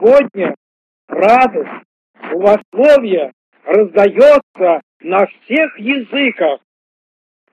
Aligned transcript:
Сегодня 0.00 0.54
радость, 1.08 1.84
словословие 2.30 3.32
раздается 3.64 4.80
на 5.00 5.26
всех 5.26 5.78
языках, 5.78 6.60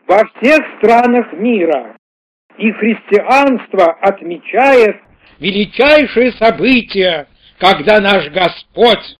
во 0.08 0.24
всех 0.26 0.60
странах 0.78 1.34
мира. 1.34 1.98
И 2.58 2.72
христианство 2.72 3.86
отмечает 4.02 4.96
величайшее 5.40 6.32
событие, 6.34 7.28
когда 7.60 8.00
наш 8.00 8.30
Господь 8.30 9.18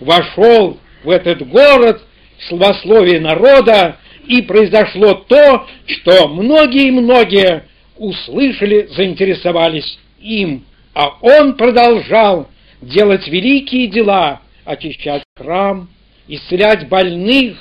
вошел 0.00 0.78
в 1.04 1.10
этот 1.10 1.46
город 1.48 2.02
в 2.38 2.42
словословие 2.48 3.20
народа, 3.20 3.96
и 4.26 4.42
произошло 4.42 5.14
то, 5.14 5.66
что 5.86 6.28
многие-многие 6.28 7.64
услышали, 7.96 8.86
заинтересовались 8.88 9.98
им, 10.18 10.64
а 10.94 11.16
он 11.20 11.56
продолжал 11.56 12.48
делать 12.80 13.26
великие 13.28 13.86
дела, 13.88 14.40
очищать 14.64 15.22
храм, 15.36 15.88
исцелять 16.26 16.88
больных, 16.88 17.56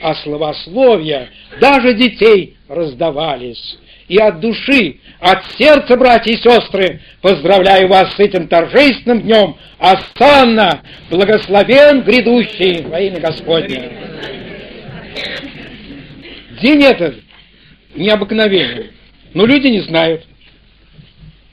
а 0.00 0.14
словословия 0.16 1.30
даже 1.60 1.94
детей 1.94 2.56
раздавались. 2.68 3.78
И 4.08 4.16
от 4.16 4.40
души, 4.40 5.00
от 5.20 5.44
сердца, 5.58 5.96
братья 5.96 6.32
и 6.32 6.36
сестры, 6.36 7.02
поздравляю 7.20 7.88
вас 7.88 8.14
с 8.14 8.18
этим 8.18 8.48
торжественным 8.48 9.20
днем. 9.20 9.56
Останна, 9.78 10.82
благословен 11.10 12.02
грядущий 12.02 12.84
во 12.84 13.00
имя 13.00 13.20
Господне. 13.20 13.90
День 16.62 16.82
этот 16.84 17.16
необыкновенный, 17.94 18.92
но 19.34 19.44
люди 19.44 19.66
не 19.68 19.80
знают. 19.80 20.24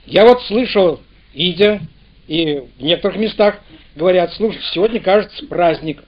Я 0.05 0.23
вот 0.23 0.41
слышал, 0.43 1.01
идя, 1.35 1.81
и 2.27 2.63
в 2.77 2.81
некоторых 2.81 3.17
местах 3.17 3.59
говорят, 3.95 4.33
слушай, 4.33 4.61
сегодня, 4.73 4.99
кажется, 4.99 5.45
праздник. 5.45 6.03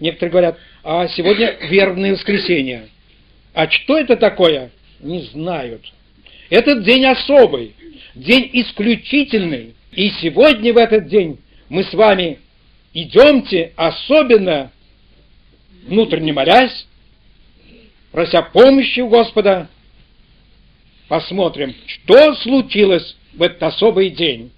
Некоторые 0.00 0.30
говорят, 0.32 0.58
а 0.82 1.06
сегодня 1.08 1.56
вербное 1.68 2.12
воскресенье. 2.12 2.88
А 3.54 3.68
что 3.70 3.98
это 3.98 4.16
такое? 4.16 4.70
Не 5.00 5.22
знают. 5.22 5.82
Этот 6.48 6.84
день 6.84 7.04
особый, 7.04 7.74
день 8.14 8.50
исключительный. 8.54 9.74
И 9.92 10.10
сегодня 10.22 10.72
в 10.72 10.78
этот 10.78 11.08
день 11.08 11.38
мы 11.68 11.84
с 11.84 11.92
вами 11.92 12.38
идемте, 12.92 13.72
особенно 13.76 14.72
внутренне 15.86 16.32
молясь, 16.32 16.86
прося 18.12 18.42
помощи 18.42 19.00
у 19.00 19.08
Господа, 19.08 19.68
посмотрим, 21.08 21.74
что 21.86 22.34
случилось 22.36 23.16
в 23.32 23.42
этот 23.42 23.62
особый 23.62 24.10
день. 24.10 24.50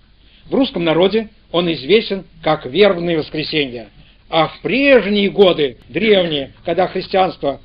В 0.46 0.54
русском 0.54 0.84
народе 0.84 1.28
он 1.50 1.72
известен 1.72 2.24
как 2.42 2.66
вербное 2.66 3.18
воскресенье. 3.18 3.88
А 4.28 4.48
в 4.48 4.60
прежние 4.60 5.30
годы, 5.30 5.76
древние, 5.88 6.52
когда 6.64 6.88
христианство 6.88 7.60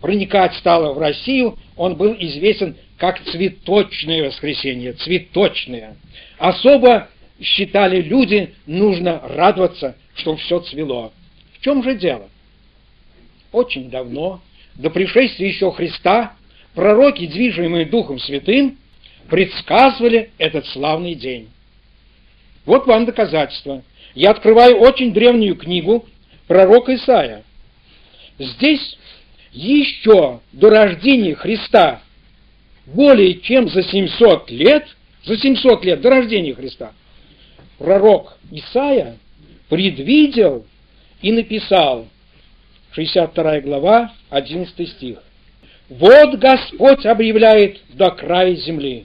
проникать 0.00 0.54
стало 0.54 0.92
в 0.92 0.98
Россию, 0.98 1.58
он 1.76 1.96
был 1.96 2.14
известен 2.18 2.76
как 2.98 3.20
цветочное 3.24 4.24
воскресенье, 4.28 4.92
цветочное. 4.92 5.96
Особо 6.38 7.08
считали 7.40 8.00
люди, 8.00 8.54
нужно 8.66 9.20
радоваться, 9.24 9.96
что 10.14 10.36
все 10.36 10.60
цвело. 10.60 11.12
В 11.54 11.64
чем 11.64 11.82
же 11.82 11.96
дело? 11.96 12.28
Очень 13.50 13.90
давно, 13.90 14.40
до 14.76 14.90
пришествия 14.90 15.48
еще 15.48 15.72
Христа, 15.72 16.34
пророки, 16.74 17.26
движимые 17.26 17.86
Духом 17.86 18.18
Святым, 18.18 18.78
предсказывали 19.28 20.30
этот 20.38 20.66
славный 20.66 21.14
день. 21.14 21.48
Вот 22.66 22.86
вам 22.86 23.04
доказательство. 23.04 23.82
Я 24.14 24.30
открываю 24.30 24.78
очень 24.78 25.12
древнюю 25.12 25.56
книгу 25.56 26.06
пророка 26.46 26.94
Исаия. 26.94 27.42
Здесь 28.38 28.98
еще 29.52 30.40
до 30.52 30.70
рождения 30.70 31.34
Христа 31.34 32.00
более 32.86 33.40
чем 33.40 33.68
за 33.68 33.82
700 33.82 34.50
лет, 34.50 34.86
за 35.24 35.36
700 35.36 35.84
лет 35.84 36.00
до 36.00 36.10
рождения 36.10 36.54
Христа, 36.54 36.92
пророк 37.78 38.36
Исаия 38.50 39.16
предвидел 39.68 40.66
и 41.22 41.32
написал, 41.32 42.06
62 42.92 43.60
глава, 43.60 44.12
11 44.30 44.88
стих. 44.90 45.18
«Вот 45.88 46.36
Господь 46.36 47.04
объявляет 47.06 47.80
до 47.90 48.10
края 48.10 48.54
земли». 48.54 49.04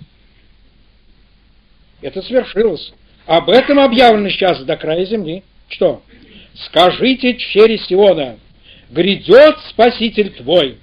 Это 2.02 2.22
свершилось. 2.22 2.94
Об 3.26 3.50
этом 3.50 3.80
объявлено 3.80 4.30
сейчас 4.30 4.64
до 4.64 4.76
края 4.78 5.06
земли. 5.06 5.44
Что? 5.68 6.02
Скажите 6.66 7.38
чере 7.38 7.78
Сиона, 7.78 8.38
грядет 8.90 9.58
Спаситель 9.70 10.32
твой, 10.32 10.78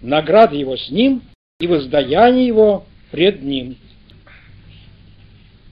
награда 0.00 0.54
его 0.56 0.76
с 0.76 0.90
ним 0.90 1.22
и 1.60 1.66
воздаяние 1.66 2.46
его 2.46 2.86
пред 3.10 3.42
ним. 3.42 3.76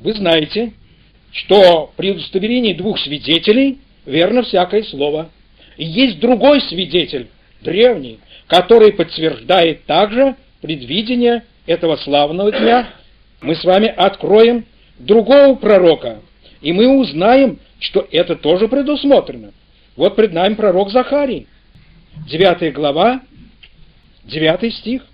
Вы 0.01 0.15
знаете, 0.15 0.73
что 1.33 1.93
при 1.97 2.11
удостоверении 2.11 2.75
двух 2.75 2.99
свидетелей 2.99 3.78
верно 4.05 4.43
всякое 4.43 4.83
слово. 4.83 5.31
И 5.77 5.84
есть 5.84 6.19
другой 6.21 6.61
свидетель, 6.63 7.28
древний, 7.61 8.19
который 8.47 8.93
подтверждает 8.93 9.84
также 9.84 10.37
предвидение 10.63 11.45
этого 11.67 11.97
славного 11.97 12.51
дня. 12.51 12.89
Мы 13.43 13.55
с 13.55 13.65
вами 13.65 13.89
откроем 13.89 14.65
другого 14.99 15.55
пророка, 15.57 16.21
и 16.61 16.73
мы 16.73 16.89
узнаем, 16.89 17.59
что 17.79 18.07
это 18.11 18.37
тоже 18.37 18.69
предусмотрено. 18.69 19.53
Вот 19.97 20.17
пред 20.17 20.33
нами 20.33 20.55
пророк 20.55 20.91
Захарий, 20.91 21.47
9 22.29 22.73
глава, 22.73 23.23
9 24.25 24.75
стих. 24.75 25.07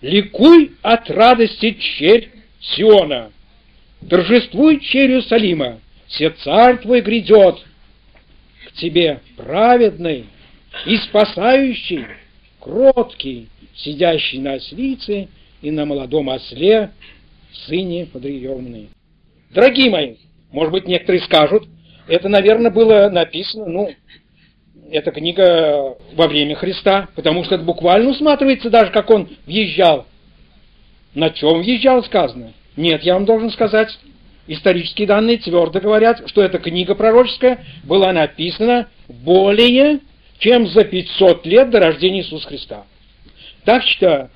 «Ликуй 0.00 0.72
от 0.82 1.08
радости 1.10 1.76
черь 1.78 2.30
Сиона, 2.60 3.30
торжествуй 4.08 4.80
черь 4.80 5.10
Иерусалима, 5.10 5.78
все 6.08 6.30
царь 6.30 6.78
твой 6.78 7.02
грядет 7.02 7.64
к 8.66 8.72
тебе 8.72 9.20
праведный 9.36 10.26
и 10.86 10.96
спасающий, 10.96 12.04
кроткий, 12.58 13.48
сидящий 13.76 14.38
на 14.38 14.54
ослице 14.54 15.28
и 15.60 15.70
на 15.70 15.84
молодом 15.84 16.28
осле, 16.28 16.90
сыне 17.66 18.06
подреемный. 18.06 18.90
Дорогие 19.50 19.90
мои, 19.90 20.14
может 20.50 20.72
быть, 20.72 20.86
некоторые 20.86 21.22
скажут, 21.22 21.64
это, 22.08 22.28
наверное, 22.28 22.70
было 22.70 23.08
написано, 23.10 23.66
ну, 23.66 23.90
эта 24.90 25.10
книга 25.10 25.96
во 26.14 26.28
время 26.28 26.54
Христа, 26.54 27.08
потому 27.14 27.44
что 27.44 27.54
это 27.54 27.64
буквально 27.64 28.10
усматривается 28.10 28.70
даже, 28.70 28.92
как 28.92 29.10
он 29.10 29.28
въезжал. 29.46 30.06
На 31.14 31.30
чем 31.30 31.60
въезжал, 31.60 32.02
сказано? 32.04 32.52
Нет, 32.76 33.02
я 33.02 33.14
вам 33.14 33.24
должен 33.24 33.50
сказать, 33.50 33.96
исторические 34.46 35.06
данные 35.06 35.38
твердо 35.38 35.80
говорят, 35.80 36.28
что 36.28 36.42
эта 36.42 36.58
книга 36.58 36.94
пророческая 36.94 37.64
была 37.84 38.12
написана 38.12 38.88
более 39.08 40.00
чем 40.38 40.66
за 40.66 40.84
500 40.84 41.46
лет 41.46 41.70
до 41.70 41.78
рождения 41.78 42.20
Иисуса 42.20 42.48
Христа. 42.48 42.84
Так 43.64 43.84
что 43.84 44.30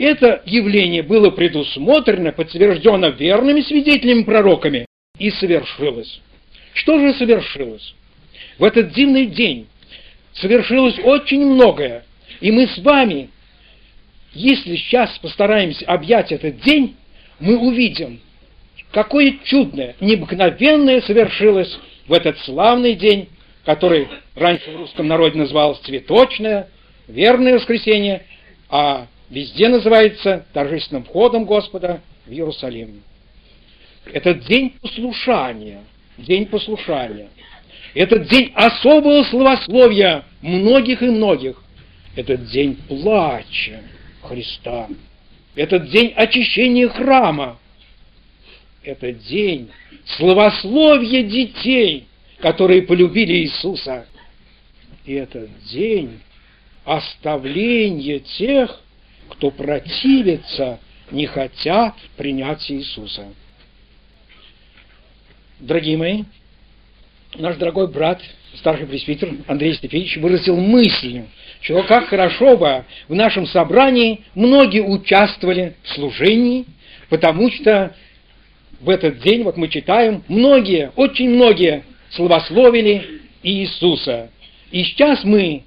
это 0.00 0.42
явление 0.46 1.02
было 1.02 1.30
предусмотрено, 1.30 2.32
подтверждено 2.32 3.08
верными 3.08 3.60
свидетелями 3.60 4.22
пророками 4.22 4.86
и 5.18 5.30
совершилось. 5.30 6.20
Что 6.72 6.98
же 6.98 7.12
совершилось? 7.14 7.94
В 8.58 8.64
этот 8.64 8.92
дивный 8.92 9.26
день 9.26 9.66
совершилось 10.32 10.98
очень 11.02 11.44
многое, 11.44 12.04
и 12.40 12.50
мы 12.50 12.66
с 12.66 12.78
вами, 12.78 13.28
если 14.32 14.76
сейчас 14.76 15.18
постараемся 15.18 15.84
объять 15.84 16.32
этот 16.32 16.60
день, 16.62 16.96
мы 17.38 17.58
увидим, 17.58 18.20
какое 18.92 19.38
чудное, 19.44 19.96
необыкновенное 20.00 21.02
совершилось 21.02 21.78
в 22.06 22.14
этот 22.14 22.38
славный 22.40 22.94
день, 22.94 23.28
который 23.66 24.08
раньше 24.34 24.70
в 24.70 24.76
русском 24.76 25.06
народе 25.08 25.36
назывался 25.36 25.82
цветочное, 25.84 26.70
верное 27.06 27.56
воскресенье, 27.56 28.24
а 28.70 29.06
везде 29.30 29.68
называется 29.68 30.44
торжественным 30.52 31.04
входом 31.04 31.44
Господа 31.44 32.02
в 32.26 32.30
Иерусалим. 32.30 33.02
Это 34.12 34.34
день 34.34 34.74
послушания, 34.80 35.84
день 36.18 36.46
послушания. 36.46 37.28
Этот 37.94 38.28
день 38.28 38.52
особого 38.54 39.24
словословия 39.24 40.24
многих 40.42 41.02
и 41.02 41.06
многих. 41.06 41.62
Этот 42.16 42.46
день 42.50 42.76
плача 42.88 43.82
Христа. 44.22 44.88
Этот 45.54 45.90
день 45.90 46.12
очищения 46.16 46.88
храма. 46.88 47.58
Это 48.82 49.12
день 49.12 49.70
словословия 50.16 51.22
детей, 51.22 52.06
которые 52.38 52.82
полюбили 52.82 53.34
Иисуса. 53.44 54.06
И 55.04 55.14
этот 55.14 55.50
день 55.64 56.20
оставления 56.84 58.20
тех, 58.20 58.80
кто 59.30 59.50
противится, 59.50 60.78
не 61.10 61.26
хотят 61.26 61.94
принять 62.16 62.70
Иисуса. 62.70 63.24
Дорогие 65.58 65.96
мои, 65.96 66.24
наш 67.36 67.56
дорогой 67.56 67.88
брат, 67.88 68.20
старший 68.56 68.86
пресвитер 68.86 69.34
Андрей 69.46 69.74
Стефеевич 69.74 70.16
выразил 70.18 70.56
мысль, 70.56 71.22
что 71.60 71.82
как 71.82 72.08
хорошо 72.08 72.56
бы 72.56 72.84
в 73.08 73.14
нашем 73.14 73.46
собрании 73.46 74.24
многие 74.34 74.82
участвовали 74.82 75.74
в 75.82 75.88
служении, 75.90 76.64
потому 77.08 77.50
что 77.50 77.94
в 78.80 78.88
этот 78.88 79.20
день, 79.20 79.42
вот 79.42 79.56
мы 79.56 79.68
читаем, 79.68 80.24
многие, 80.28 80.92
очень 80.96 81.28
многие 81.30 81.84
славословили 82.10 83.20
Иисуса. 83.42 84.30
И 84.70 84.84
сейчас 84.84 85.24
мы 85.24 85.64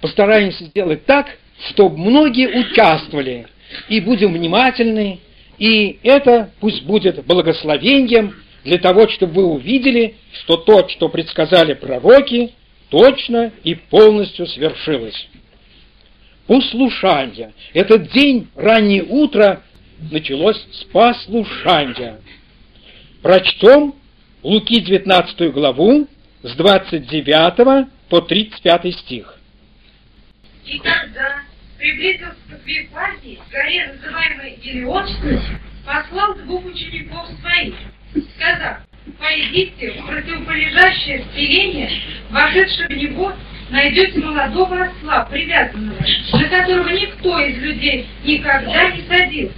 постараемся 0.00 0.64
сделать 0.64 1.06
так, 1.06 1.38
чтобы 1.68 1.96
многие 1.98 2.48
участвовали, 2.48 3.46
и 3.88 4.00
будем 4.00 4.32
внимательны, 4.32 5.20
и 5.58 5.98
это 6.02 6.50
пусть 6.60 6.82
будет 6.84 7.24
благословением 7.24 8.34
для 8.64 8.78
того, 8.78 9.08
чтобы 9.08 9.34
вы 9.34 9.44
увидели, 9.44 10.16
что 10.42 10.56
то, 10.56 10.88
что 10.88 11.08
предсказали 11.08 11.74
пророки, 11.74 12.52
точно 12.90 13.52
и 13.64 13.74
полностью 13.74 14.46
свершилось. 14.46 15.28
Послушание. 16.46 17.52
Этот 17.72 18.10
день, 18.12 18.48
раннее 18.54 19.04
утро, 19.04 19.62
началось 20.10 20.60
с 20.72 20.84
послушания. 20.84 22.20
Прочтем 23.22 23.94
Луки 24.42 24.80
19 24.80 25.52
главу 25.52 26.08
с 26.42 26.54
29 26.56 27.88
по 28.08 28.20
35 28.20 28.94
стих. 28.98 29.38
И 30.66 30.78
когда 30.78 31.42
приблизился 31.82 32.36
к 32.48 32.64
Вифании, 32.64 33.40
горе, 33.50 33.86
называемой 33.88 34.56
Елеонской, 34.62 35.40
послал 35.84 36.36
двух 36.36 36.64
учеников 36.64 37.26
своих, 37.40 37.74
сказав, 38.36 38.78
«Пойдите 39.18 39.90
в 39.90 40.06
противополежащее 40.06 41.24
селение, 41.34 41.90
вошедшее 42.30 42.86
в 42.86 42.92
него, 42.92 43.32
найдете 43.70 44.20
молодого 44.20 44.84
осла, 44.84 45.24
привязанного, 45.24 45.98
на 46.34 46.48
которого 46.48 46.88
никто 46.88 47.40
из 47.40 47.58
людей 47.58 48.06
никогда 48.22 48.90
не 48.92 49.02
садился. 49.08 49.56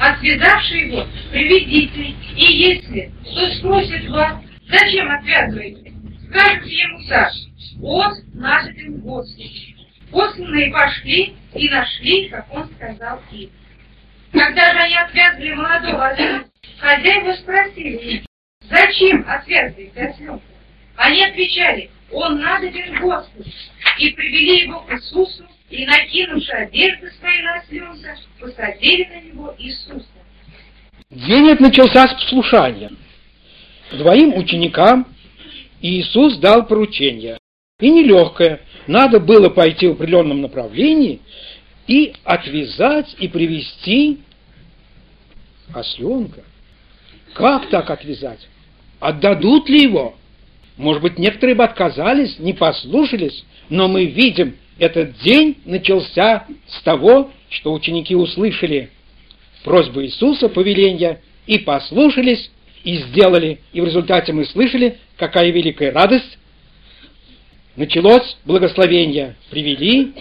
Отвязавший 0.00 0.88
его, 0.88 1.06
приведите, 1.30 2.14
и 2.34 2.44
если 2.44 3.12
кто 3.20 3.46
спросит 3.56 4.08
вас, 4.08 4.40
зачем 4.70 5.10
отвязываете, 5.10 5.92
скажите 6.30 6.76
ему 6.76 7.08
так, 7.10 7.30
вот 7.76 8.14
наш 8.32 8.64
Господь. 9.08 9.77
Посланные 10.10 10.70
пошли 10.70 11.36
и 11.54 11.68
нашли, 11.68 12.28
как 12.28 12.46
он 12.52 12.68
сказал 12.76 13.20
им. 13.30 13.50
Когда 14.32 14.72
же 14.72 14.78
они 14.78 14.96
отвязывали 14.96 15.54
молодого 15.54 16.08
осла, 16.08 16.44
хозяева 16.78 17.32
спросили 17.34 18.24
зачем 18.68 19.24
отвязываете 19.28 20.02
осленка? 20.02 20.42
Они 20.96 21.24
отвечали, 21.24 21.90
он 22.10 22.40
надобен 22.40 23.00
Господу, 23.00 23.48
и 23.98 24.10
привели 24.10 24.64
его 24.64 24.80
к 24.80 24.92
Иисусу, 24.92 25.44
и, 25.70 25.86
накинувши 25.86 26.52
одежды 26.52 27.10
свои 27.12 27.42
на 27.42 27.56
осленка, 27.56 28.16
посадили 28.40 29.04
на 29.04 29.20
него 29.20 29.54
Иисуса. 29.58 30.06
Этот 31.10 31.60
начался 31.60 32.08
с 32.08 32.14
послушания. 32.14 32.90
Двоим 33.92 34.34
ученикам 34.34 35.06
Иисус 35.80 36.36
дал 36.38 36.66
поручение. 36.66 37.38
И 37.80 37.90
нелегкое. 37.90 38.60
Надо 38.88 39.20
было 39.20 39.50
пойти 39.50 39.86
в 39.86 39.92
определенном 39.92 40.40
направлении 40.40 41.20
и 41.86 42.12
отвязать 42.24 43.14
и 43.20 43.28
привести 43.28 44.18
осленка. 45.72 46.42
Как 47.34 47.70
так 47.70 47.88
отвязать? 47.90 48.48
Отдадут 48.98 49.68
ли 49.68 49.82
его? 49.82 50.16
Может 50.76 51.02
быть, 51.02 51.18
некоторые 51.20 51.54
бы 51.54 51.62
отказались, 51.62 52.40
не 52.40 52.52
послушались, 52.52 53.44
но 53.68 53.86
мы 53.86 54.06
видим, 54.06 54.56
этот 54.80 55.16
день 55.20 55.58
начался 55.64 56.46
с 56.66 56.82
того, 56.82 57.30
что 57.48 57.72
ученики 57.72 58.16
услышали 58.16 58.90
просьбу 59.62 60.02
Иисуса, 60.02 60.48
повеления, 60.48 61.20
и 61.46 61.58
послушались, 61.58 62.50
и 62.82 62.96
сделали. 62.96 63.60
И 63.72 63.80
в 63.80 63.84
результате 63.84 64.32
мы 64.32 64.46
слышали, 64.46 64.98
какая 65.16 65.52
великая 65.52 65.92
радость. 65.92 66.37
Началось 67.78 68.36
благословение. 68.44 69.36
Привели, 69.50 70.12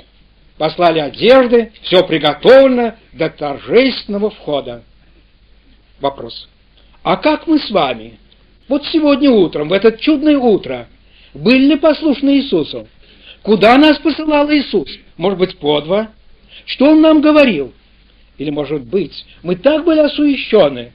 послали 0.59 0.99
одежды, 0.99 1.71
все 1.81 2.05
приготовлено 2.05 2.93
до 3.13 3.31
торжественного 3.31 4.29
входа. 4.29 4.83
Вопрос. 5.99 6.47
А 7.01 7.17
как 7.17 7.47
мы 7.47 7.57
с 7.57 7.71
вами 7.71 8.19
вот 8.67 8.85
сегодня 8.85 9.31
утром, 9.31 9.69
в 9.69 9.73
это 9.73 9.91
чудное 9.93 10.37
утро, 10.37 10.87
были 11.33 11.69
ли 11.69 11.77
послушны 11.77 12.37
Иисусу? 12.37 12.87
Куда 13.41 13.75
нас 13.79 13.97
посылал 13.97 14.51
Иисус? 14.51 14.91
Может 15.17 15.39
быть, 15.39 15.57
по 15.57 15.81
два? 15.81 16.11
Что 16.67 16.91
Он 16.91 17.01
нам 17.01 17.21
говорил? 17.21 17.73
Или, 18.37 18.51
может 18.51 18.83
быть, 18.83 19.25
мы 19.41 19.55
так 19.55 19.83
были 19.83 20.01
осуещены, 20.01 20.91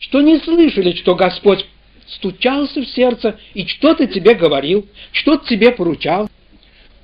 что 0.00 0.20
не 0.20 0.40
слышали, 0.40 0.96
что 0.96 1.14
Господь 1.14 1.64
стучался 2.16 2.80
в 2.80 2.88
сердце 2.88 3.38
и 3.54 3.66
что-то 3.66 4.06
тебе 4.06 4.34
говорил, 4.34 4.86
что-то 5.12 5.46
тебе 5.48 5.70
поручал? 5.72 6.28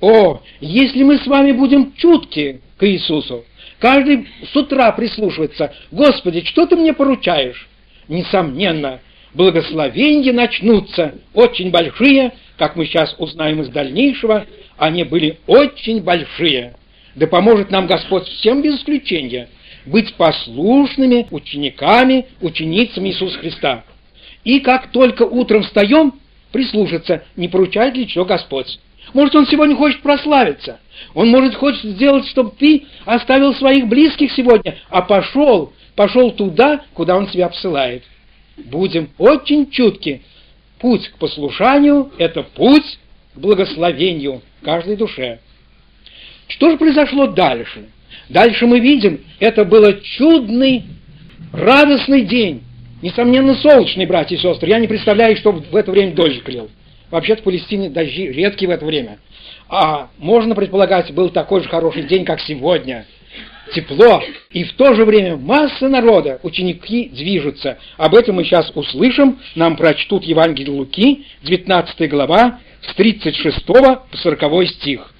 О, 0.01 0.41
если 0.61 1.03
мы 1.03 1.17
с 1.17 1.27
вами 1.27 1.51
будем 1.51 1.93
чутки 1.95 2.61
к 2.77 2.87
Иисусу, 2.87 3.45
каждый 3.79 4.27
с 4.51 4.55
утра 4.55 4.91
прислушивается, 4.91 5.73
Господи, 5.91 6.43
что 6.45 6.65
ты 6.65 6.75
мне 6.75 6.93
поручаешь? 6.93 7.67
Несомненно, 8.07 9.01
благословения 9.33 10.33
начнутся, 10.33 11.15
очень 11.33 11.69
большие, 11.69 12.33
как 12.57 12.75
мы 12.75 12.85
сейчас 12.85 13.15
узнаем 13.19 13.61
из 13.61 13.69
дальнейшего, 13.69 14.45
они 14.77 15.03
были 15.03 15.39
очень 15.47 16.01
большие. 16.01 16.75
Да 17.15 17.27
поможет 17.27 17.71
нам 17.71 17.87
Господь 17.87 18.27
всем 18.27 18.61
без 18.61 18.79
исключения 18.79 19.49
быть 19.85 20.13
послушными 20.15 21.27
учениками, 21.31 22.25
ученицами 22.41 23.09
Иисуса 23.09 23.39
Христа. 23.39 23.83
И 24.43 24.59
как 24.59 24.91
только 24.91 25.23
утром 25.23 25.63
встаем, 25.63 26.13
прислушаться, 26.51 27.23
не 27.35 27.47
поручает 27.47 27.95
ли 27.95 28.07
что 28.07 28.25
Господь. 28.25 28.79
Может, 29.13 29.35
Он 29.35 29.47
сегодня 29.47 29.75
хочет 29.75 30.01
прославиться. 30.01 30.79
Он, 31.13 31.29
может, 31.29 31.55
хочет 31.55 31.83
сделать, 31.83 32.27
чтобы 32.27 32.51
ты 32.57 32.85
оставил 33.05 33.53
своих 33.55 33.87
близких 33.87 34.31
сегодня, 34.31 34.77
а 34.89 35.01
пошел, 35.01 35.73
пошел 35.95 36.31
туда, 36.31 36.81
куда 36.93 37.15
Он 37.15 37.27
тебя 37.27 37.49
посылает 37.49 38.03
будем 38.65 39.09
очень 39.17 39.69
чутки. 39.69 40.21
Путь 40.79 41.09
к 41.09 41.17
послушанию– 41.17 42.11
это 42.17 42.43
путь 42.43 42.99
к 43.33 43.39
благословению 43.39 44.41
каждой 44.63 44.95
душе. 44.95 45.39
Что 46.47 46.71
же 46.71 46.77
произошло 46.77 47.27
дальше? 47.27 47.89
Дальше 48.29 48.65
мы 48.65 48.79
видим, 48.79 49.21
это 49.39 49.65
был 49.65 49.83
чудный, 50.01 50.83
радостный 51.51 52.21
день. 52.23 52.63
Несомненно, 53.01 53.55
солнечный, 53.55 54.05
братья 54.05 54.35
и 54.35 54.39
сестры. 54.39 54.69
Я 54.69 54.79
не 54.79 54.87
представляю, 54.87 55.35
что 55.37 55.51
в 55.51 55.75
это 55.75 55.91
время 55.91 56.13
дождь 56.13 56.43
клел. 56.43 56.69
Вообще-то 57.11 57.41
в 57.41 57.45
Палестине 57.45 57.89
дожди 57.89 58.27
редкие 58.27 58.67
в 58.67 58.71
это 58.71 58.85
время. 58.85 59.19
А 59.69 60.09
можно 60.17 60.55
предполагать, 60.55 61.11
был 61.11 61.29
такой 61.29 61.61
же 61.61 61.69
хороший 61.69 62.03
день, 62.03 62.25
как 62.25 62.39
сегодня– 62.41 63.05
тепло, 63.73 64.21
и 64.51 64.63
в 64.63 64.73
то 64.73 64.93
же 64.93 65.05
время 65.05 65.37
масса 65.37 65.87
народа, 65.87 66.39
ученики 66.43 67.09
движутся. 67.09 67.77
Об 67.97 68.15
этом 68.15 68.35
мы 68.35 68.43
сейчас 68.43 68.71
услышим, 68.75 69.39
нам 69.55 69.75
прочтут 69.75 70.23
Евангелие 70.23 70.71
Луки, 70.71 71.25
19 71.43 72.09
глава, 72.09 72.59
с 72.81 72.93
36 72.95 73.65
по 73.65 74.03
40 74.13 74.67
стих. 74.69 75.13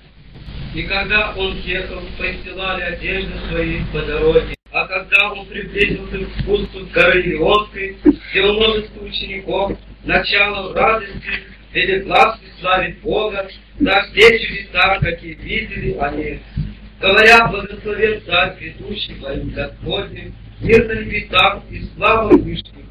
И 0.76 0.84
когда 0.84 1.34
он 1.36 1.58
ехал, 1.66 2.00
постилали 2.18 2.82
одежды 2.84 3.32
свои 3.50 3.80
по 3.92 4.02
дороге. 4.02 4.59
А 4.72 4.88
когда 4.88 5.32
он 5.32 5.46
приблизился 5.48 6.18
к 6.18 6.42
спуску 6.42 6.80
горы 6.94 7.22
Ионской, 7.34 7.98
где 8.04 8.42
множество 8.42 9.04
учеников, 9.04 9.78
начало 10.04 10.74
радости, 10.74 11.44
велигласки 11.74 12.46
славить 12.60 13.00
Бога 13.00 13.48
за 13.80 14.02
все 14.12 14.40
чудеса, 14.40 15.00
какие 15.00 15.34
видели 15.34 15.98
они 16.00 16.40
говоря, 17.00 17.48
благословен 17.48 18.22
Царь, 18.26 18.58
ведущий 18.60 19.16
твоим 19.16 19.50
Господним, 19.50 20.36
мир 20.62 20.88
на 20.88 21.02
небесах 21.02 21.64
и 21.70 21.86
слава 21.96 22.36
вышних. 22.36 22.86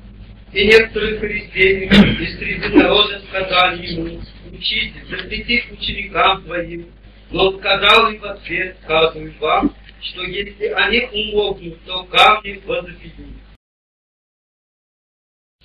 И 0.53 0.67
некоторые 0.67 1.19
христиане 1.19 1.87
из 1.87 2.39
среди 2.39 2.69
народа 2.75 3.21
сказали 3.29 3.87
ему, 3.87 4.21
учитель, 4.51 5.05
запрети 5.11 5.65
ученикам 5.71 6.43
твоим. 6.45 6.87
Но 7.31 7.49
он 7.49 7.59
сказал 7.59 8.11
им 8.11 8.21
в 8.21 8.25
ответ, 8.25 8.77
сказываю 8.83 9.35
вам, 9.41 9.75
что 10.03 10.23
если 10.23 10.67
они 10.67 11.09
умолкнут, 11.13 11.79
то 11.85 12.05
камни 12.05 12.61
возопьют. 12.67 13.13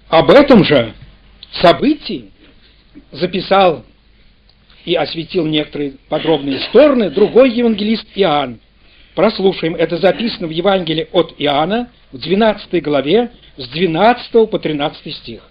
Об 0.10 0.30
этом 0.30 0.64
же 0.64 0.94
событии 1.62 2.32
записал 3.12 3.86
и 4.86 4.96
осветил 4.96 5.46
некоторые 5.46 5.94
подробные 6.10 6.60
стороны 6.70 7.10
другой 7.10 7.52
евангелист 7.52 8.06
Иоанн. 8.16 8.60
Прослушаем, 9.16 9.76
это 9.76 9.98
записано 9.98 10.48
в 10.48 10.52
Евангелии 10.52 11.08
от 11.12 11.36
Иоанна 11.38 11.92
в 12.12 12.18
12 12.18 12.82
главе 12.84 13.32
с 13.58 13.68
12 13.70 14.50
по 14.50 14.60
13 14.60 15.16
стих. 15.16 15.42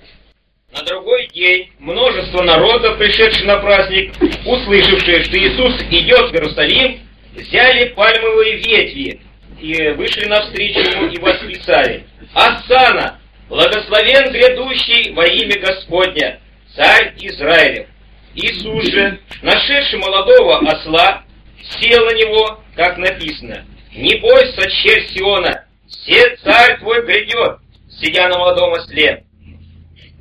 На 0.72 0.82
другой 0.84 1.28
день 1.34 1.70
множество 1.78 2.42
народа, 2.42 2.92
пришедших 2.92 3.44
на 3.44 3.58
праздник, 3.58 4.14
услышавшие, 4.46 5.22
что 5.24 5.38
Иисус 5.38 5.74
идет 5.90 6.30
в 6.30 6.34
Иерусалим, 6.34 7.00
взяли 7.34 7.88
пальмовые 7.90 8.56
ветви 8.56 9.20
и 9.60 9.90
вышли 9.90 10.26
навстречу 10.26 10.80
ему 10.80 11.06
и 11.08 11.18
восклицали. 11.18 12.04
«Ассана! 12.34 13.18
Благословен 13.48 14.32
грядущий 14.32 15.12
во 15.12 15.26
имя 15.26 15.58
Господня, 15.60 16.40
царь 16.74 17.14
Израилев!» 17.18 17.86
Иисус 18.34 18.86
же, 18.90 19.20
нашедший 19.42 19.98
молодого 19.98 20.58
осла, 20.60 21.22
сел 21.62 22.04
на 22.06 22.14
него, 22.14 22.60
как 22.74 22.96
написано, 22.96 23.66
«Не 23.92 24.16
бойся, 24.16 24.70
черь 24.70 25.06
Сиона, 25.08 25.66
все 25.86 26.36
царь 26.36 26.78
твой 26.78 27.04
грядет, 27.04 27.58
сидя 28.00 28.28
на 28.28 28.38
молодом 28.38 28.72
осле». 28.72 29.24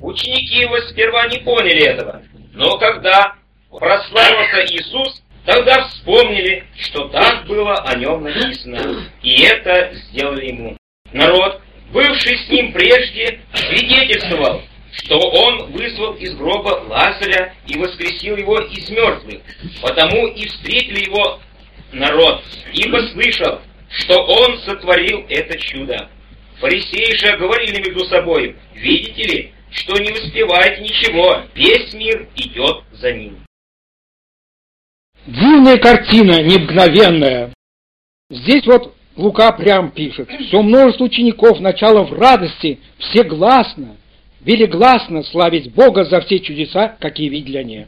Ученики 0.00 0.60
его 0.60 0.78
сперва 0.90 1.26
не 1.28 1.38
поняли 1.38 1.84
этого, 1.84 2.22
но 2.52 2.76
когда 2.78 3.34
прославился 3.70 4.74
Иисус, 4.74 5.22
тогда 5.44 5.88
вспомнили, 5.88 6.64
что 6.78 7.08
так 7.08 7.46
было 7.46 7.76
о 7.78 7.96
нем 7.96 8.22
написано, 8.22 9.04
и 9.22 9.42
это 9.42 9.92
сделали 9.94 10.46
ему. 10.46 10.76
Народ, 11.12 11.60
бывший 11.92 12.38
с 12.38 12.48
ним 12.48 12.72
прежде, 12.72 13.40
свидетельствовал, 13.54 14.62
что 14.92 15.18
он 15.18 15.72
вызвал 15.72 16.14
из 16.14 16.34
гроба 16.34 16.84
Лазаря 16.88 17.54
и 17.66 17.78
воскресил 17.78 18.36
его 18.36 18.58
из 18.58 18.88
мертвых, 18.90 19.40
потому 19.80 20.26
и 20.28 20.46
встретил 20.46 20.96
его 20.96 21.40
народ, 21.92 22.42
ибо 22.72 22.98
слышал, 23.12 23.60
что 23.90 24.22
он 24.24 24.58
сотворил 24.60 25.24
это 25.28 25.58
чудо. 25.58 26.08
Фарисеи 26.60 27.16
же 27.16 27.36
говорили 27.38 27.78
между 27.78 28.04
собой, 28.06 28.56
видите 28.74 29.22
ли, 29.22 29.52
что 29.70 29.96
не 29.98 30.12
успевает 30.12 30.80
ничего, 30.80 31.42
весь 31.54 31.92
мир 31.94 32.28
идет 32.36 32.84
за 32.92 33.12
ним. 33.12 33.41
Дивная 35.26 35.78
картина, 35.78 36.42
необыкновенная. 36.42 37.52
Здесь 38.28 38.66
вот 38.66 38.94
Лука 39.14 39.52
прям 39.52 39.92
пишет, 39.92 40.28
все 40.28 40.62
множество 40.62 41.04
учеников 41.04 41.60
начало 41.60 42.04
в 42.04 42.12
радости, 42.12 42.80
все 42.98 43.22
гласно, 43.22 43.96
велигласно 44.40 45.22
славить 45.22 45.72
Бога 45.72 46.04
за 46.04 46.22
все 46.22 46.40
чудеса, 46.40 46.96
какие 46.98 47.28
видели 47.28 47.58
они. 47.58 47.86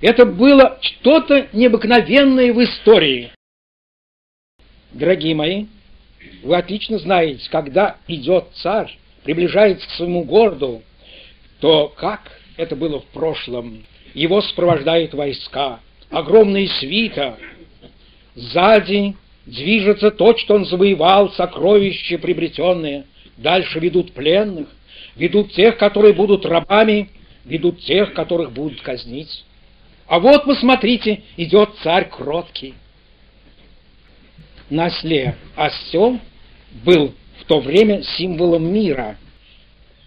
Это 0.00 0.26
было 0.26 0.78
что-то 0.80 1.48
необыкновенное 1.52 2.52
в 2.52 2.62
истории. 2.64 3.30
Дорогие 4.92 5.34
мои, 5.36 5.66
вы 6.42 6.56
отлично 6.56 6.98
знаете, 6.98 7.48
когда 7.50 7.98
идет 8.08 8.46
царь, 8.54 8.98
приближается 9.22 9.86
к 9.86 9.92
своему 9.92 10.24
городу, 10.24 10.82
то 11.60 11.88
как 11.88 12.32
это 12.56 12.74
было 12.74 13.00
в 13.00 13.06
прошлом? 13.06 13.84
Его 14.14 14.40
сопровождают 14.42 15.14
войска, 15.14 15.80
огромные 16.16 16.68
свита. 16.68 17.38
Сзади 18.34 19.14
движется 19.46 20.10
то, 20.10 20.36
что 20.36 20.54
он 20.54 20.66
завоевал, 20.66 21.30
сокровища 21.32 22.18
приобретенные. 22.18 23.04
Дальше 23.36 23.78
ведут 23.80 24.12
пленных, 24.12 24.68
ведут 25.16 25.52
тех, 25.52 25.76
которые 25.76 26.14
будут 26.14 26.46
рабами, 26.46 27.10
ведут 27.44 27.80
тех, 27.80 28.14
которых 28.14 28.52
будут 28.52 28.80
казнить. 28.80 29.44
А 30.06 30.18
вот, 30.18 30.44
посмотрите, 30.44 31.22
идет 31.36 31.70
царь 31.82 32.08
кроткий. 32.08 32.74
На 34.70 34.86
осле 34.86 35.36
осел 35.56 36.18
был 36.84 37.14
в 37.40 37.44
то 37.44 37.60
время 37.60 38.02
символом 38.02 38.72
мира– 38.72 39.18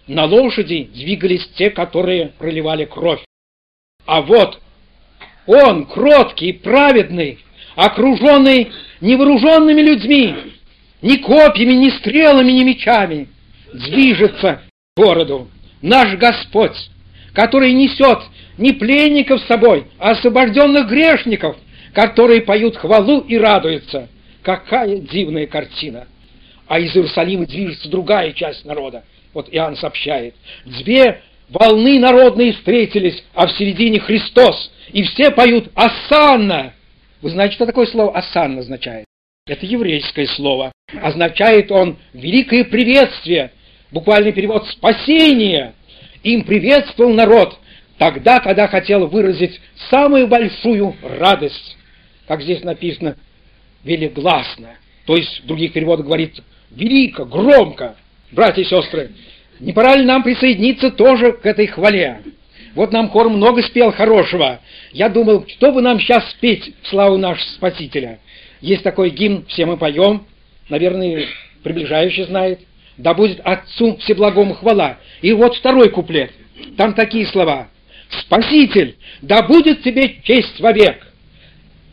на 0.08 0.24
лошади 0.24 0.84
двигались 0.94 1.46
те, 1.48 1.68
которые 1.68 2.28
проливали 2.38 2.86
кровь. 2.86 3.20
А 4.06 4.22
вот 4.22 4.58
он, 5.48 5.86
кроткий, 5.86 6.52
праведный, 6.52 7.38
окруженный 7.74 8.70
невооруженными 9.00 9.80
людьми, 9.80 10.34
ни 11.00 11.16
копьями, 11.16 11.72
ни 11.72 11.88
стрелами, 11.90 12.52
ни 12.52 12.64
мечами, 12.64 13.28
движется 13.72 14.60
к 14.94 15.00
городу. 15.00 15.48
Наш 15.80 16.16
Господь, 16.16 16.76
который 17.32 17.72
несет 17.72 18.18
не 18.58 18.72
пленников 18.72 19.40
с 19.40 19.46
собой, 19.46 19.86
а 19.98 20.10
освобожденных 20.10 20.86
грешников, 20.86 21.56
которые 21.94 22.42
поют 22.42 22.76
хвалу 22.76 23.20
и 23.20 23.38
радуются. 23.38 24.08
Какая 24.42 24.98
дивная 24.98 25.46
картина! 25.46 26.06
А 26.66 26.78
из 26.78 26.94
Иерусалима 26.94 27.46
движется 27.46 27.88
другая 27.88 28.32
часть 28.32 28.66
народа– 28.66 29.02
вот 29.34 29.48
Иоанн 29.52 29.76
сообщает, 29.76 30.34
две 30.64 31.22
волны 31.48 31.98
народные 31.98 32.52
встретились, 32.52 33.22
а 33.34 33.46
в 33.46 33.52
середине 33.52 34.00
Христос, 34.00 34.70
и 34.92 35.02
все 35.02 35.30
поют 35.30 35.70
«Асанна». 35.74 36.74
Вы 37.20 37.30
знаете, 37.30 37.54
что 37.54 37.66
такое 37.66 37.86
слово 37.86 38.16
«Асанна» 38.16 38.60
означает? 38.60 39.06
Это 39.46 39.66
еврейское 39.66 40.26
слово. 40.26 40.72
Означает 41.00 41.70
он 41.72 41.96
«великое 42.12 42.64
приветствие», 42.64 43.52
буквальный 43.90 44.32
перевод 44.32 44.66
«спасение». 44.68 45.74
Им 46.22 46.44
приветствовал 46.44 47.12
народ 47.12 47.58
тогда, 47.96 48.40
когда 48.40 48.66
хотел 48.68 49.06
выразить 49.06 49.60
самую 49.88 50.26
большую 50.26 50.96
радость. 51.02 51.76
Как 52.26 52.42
здесь 52.42 52.62
написано, 52.62 53.16
велигласно. 53.84 54.74
То 55.06 55.16
есть, 55.16 55.42
в 55.42 55.46
других 55.46 55.72
переводах 55.72 56.06
говорит 56.06 56.42
велико, 56.70 57.24
громко 57.24 57.96
братья 58.32 58.62
и 58.62 58.64
сестры, 58.64 59.10
не 59.60 59.72
пора 59.72 59.96
ли 59.96 60.04
нам 60.04 60.22
присоединиться 60.22 60.90
тоже 60.90 61.32
к 61.32 61.46
этой 61.46 61.66
хвале? 61.66 62.22
Вот 62.74 62.92
нам 62.92 63.08
хор 63.08 63.28
много 63.28 63.62
спел 63.62 63.92
хорошего. 63.92 64.60
Я 64.92 65.08
думал, 65.08 65.46
что 65.48 65.72
бы 65.72 65.82
нам 65.82 65.98
сейчас 65.98 66.30
спеть 66.30 66.74
славу 66.84 67.16
нашего 67.16 67.48
Спасителя. 67.50 68.20
Есть 68.60 68.82
такой 68.82 69.10
гимн, 69.10 69.44
все 69.46 69.66
мы 69.66 69.76
поем, 69.76 70.26
наверное, 70.68 71.26
приближающий 71.62 72.24
знает. 72.24 72.60
Да 72.96 73.14
будет 73.14 73.40
Отцу 73.44 73.96
Всеблагому 73.98 74.54
хвала. 74.54 74.98
И 75.22 75.32
вот 75.32 75.56
второй 75.56 75.90
куплет. 75.90 76.30
Там 76.76 76.94
такие 76.94 77.26
слова. 77.26 77.68
«Спаситель, 78.10 78.96
да 79.20 79.42
будет 79.42 79.82
тебе 79.82 80.16
честь 80.22 80.60
вовек! 80.60 81.07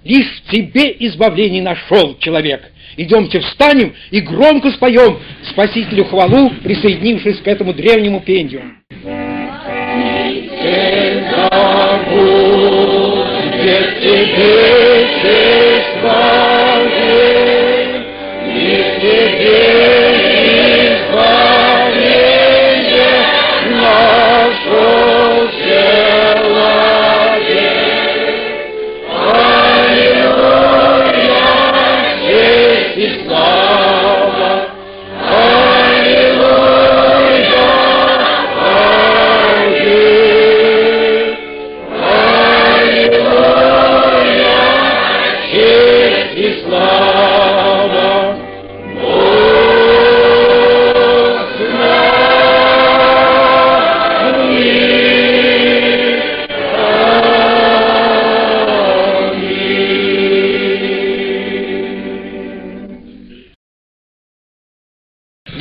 Лишь 0.06 0.44
в 0.46 0.52
тебе 0.52 0.96
избавление 1.00 1.64
нашел 1.64 2.16
человек. 2.20 2.62
Идемте 2.96 3.40
встанем 3.40 3.94
и 4.12 4.22
громко 4.22 4.70
споем 4.70 5.20
Спасителю 5.50 6.06
хвалу, 6.06 6.52
присоединившись 6.64 7.40
к 7.40 7.48
этому 7.48 7.74
древнему 7.74 8.22
пению. 8.22 8.62
тебе 14.00 14.66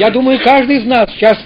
Я 0.05 0.11
думаю, 0.11 0.39
каждый 0.39 0.77
из 0.77 0.85
нас 0.85 1.09
сейчас 1.15 1.39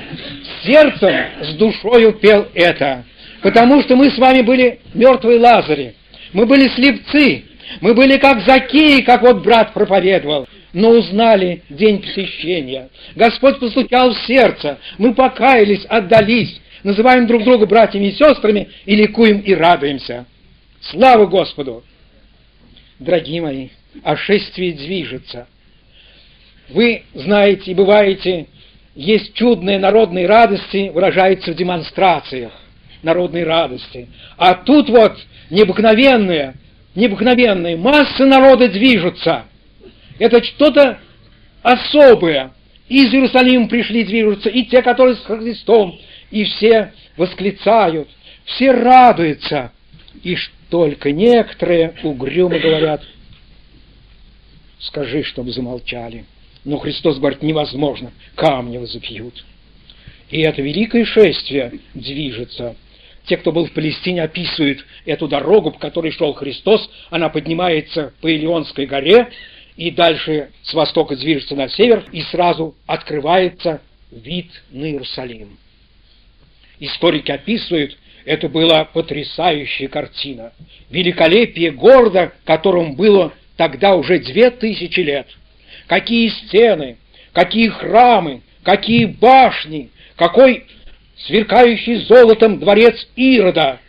сердцем, 0.64 1.14
с 1.42 1.54
душою 1.54 2.14
пел 2.14 2.48
это. 2.54 3.04
Потому 3.40 3.80
что 3.82 3.94
мы 3.94 4.10
с 4.10 4.18
вами 4.18 4.42
были 4.42 4.80
мертвые 4.94 5.38
Лазари. 5.38 5.94
Мы 6.32 6.44
были 6.44 6.66
слепцы. 6.66 7.44
Мы 7.80 7.94
были 7.94 8.18
как 8.18 8.44
Закеи, 8.44 9.02
как 9.02 9.22
вот 9.22 9.44
брат 9.44 9.72
проповедовал. 9.74 10.48
Но 10.72 10.90
узнали 10.90 11.62
день 11.68 12.02
посещения. 12.02 12.88
Господь 13.14 13.60
постучал 13.60 14.12
в 14.12 14.18
сердце. 14.26 14.78
Мы 14.98 15.14
покаялись, 15.14 15.84
отдались. 15.88 16.60
Называем 16.82 17.28
друг 17.28 17.44
друга 17.44 17.64
братьями 17.64 18.06
и 18.06 18.12
сестрами 18.12 18.70
и 18.86 18.96
ликуем 18.96 19.38
и 19.38 19.54
радуемся. 19.54 20.26
Слава 20.80 21.26
Господу! 21.26 21.84
Дорогие 22.98 23.40
мои, 23.40 23.68
а 24.02 24.16
шествие 24.16 24.72
движется– 24.72 25.46
вы 26.70 27.04
знаете 27.14 27.70
и 27.70 27.74
бываете, 27.74 28.46
есть 28.94 29.34
чудные 29.34 29.78
народные 29.78 30.26
радости, 30.26 30.90
выражаются 30.92 31.52
в 31.52 31.56
демонстрациях. 31.56 32.52
народной 33.02 33.44
радости. 33.44 34.08
А 34.36 34.54
тут 34.54 34.88
вот 34.88 35.16
необыкновенные, 35.50 36.54
необыкновенные 36.96 37.76
массы 37.76 38.24
народа 38.24 38.68
движутся. 38.68 39.44
Это 40.18 40.42
что-то 40.42 40.98
особое. 41.62 42.50
Из 42.88 43.12
Иерусалима 43.14 43.68
пришли 43.68 44.02
движутся 44.02 44.48
и 44.48 44.64
те, 44.64 44.82
которые 44.82 45.14
с 45.14 45.20
Христом, 45.20 45.96
и 46.32 46.42
все 46.44 46.92
восклицают, 47.16 48.08
все 48.44 48.72
радуются. 48.72 49.70
И 50.24 50.36
только 50.70 51.12
некоторые 51.12 51.94
угрюмо 52.02 52.58
говорят, 52.58 53.02
скажи, 54.80 55.22
чтобы 55.22 55.52
замолчали. 55.52 56.24
Но 56.68 56.76
Христос 56.76 57.16
говорит, 57.16 57.42
невозможно, 57.42 58.12
камни 58.34 58.76
возопьют. 58.76 59.42
И 60.28 60.42
это 60.42 60.60
великое 60.60 61.06
шествие 61.06 61.80
движется. 61.94 62.76
Те, 63.24 63.38
кто 63.38 63.52
был 63.52 63.64
в 63.64 63.72
Палестине, 63.72 64.22
описывают 64.22 64.84
эту 65.06 65.28
дорогу, 65.28 65.70
по 65.70 65.78
которой 65.78 66.12
шел 66.12 66.34
Христос. 66.34 66.90
Она 67.08 67.30
поднимается 67.30 68.12
по 68.20 68.30
Илионской 68.30 68.84
горе, 68.84 69.30
и 69.78 69.90
дальше 69.90 70.50
с 70.60 70.74
востока 70.74 71.16
движется 71.16 71.56
на 71.56 71.70
север, 71.70 72.04
и 72.12 72.20
сразу 72.20 72.74
открывается 72.84 73.80
вид 74.10 74.50
на 74.70 74.90
Иерусалим. 74.90 75.56
Историки 76.80 77.30
описывают, 77.30 77.96
это 78.26 78.50
была 78.50 78.84
потрясающая 78.84 79.88
картина. 79.88 80.52
Великолепие 80.90 81.70
города, 81.70 82.34
которому 82.44 82.94
было 82.94 83.32
тогда 83.56 83.96
уже 83.96 84.18
две 84.18 84.50
тысячи 84.50 85.00
лет. 85.00 85.28
Какие 85.88 86.28
стены, 86.28 86.98
какие 87.32 87.68
храмы, 87.68 88.42
какие 88.62 89.06
башни, 89.06 89.90
какой 90.16 90.66
сверкающий 91.16 92.04
золотом 92.04 92.58
дворец 92.58 93.08
Ирода. 93.16 93.80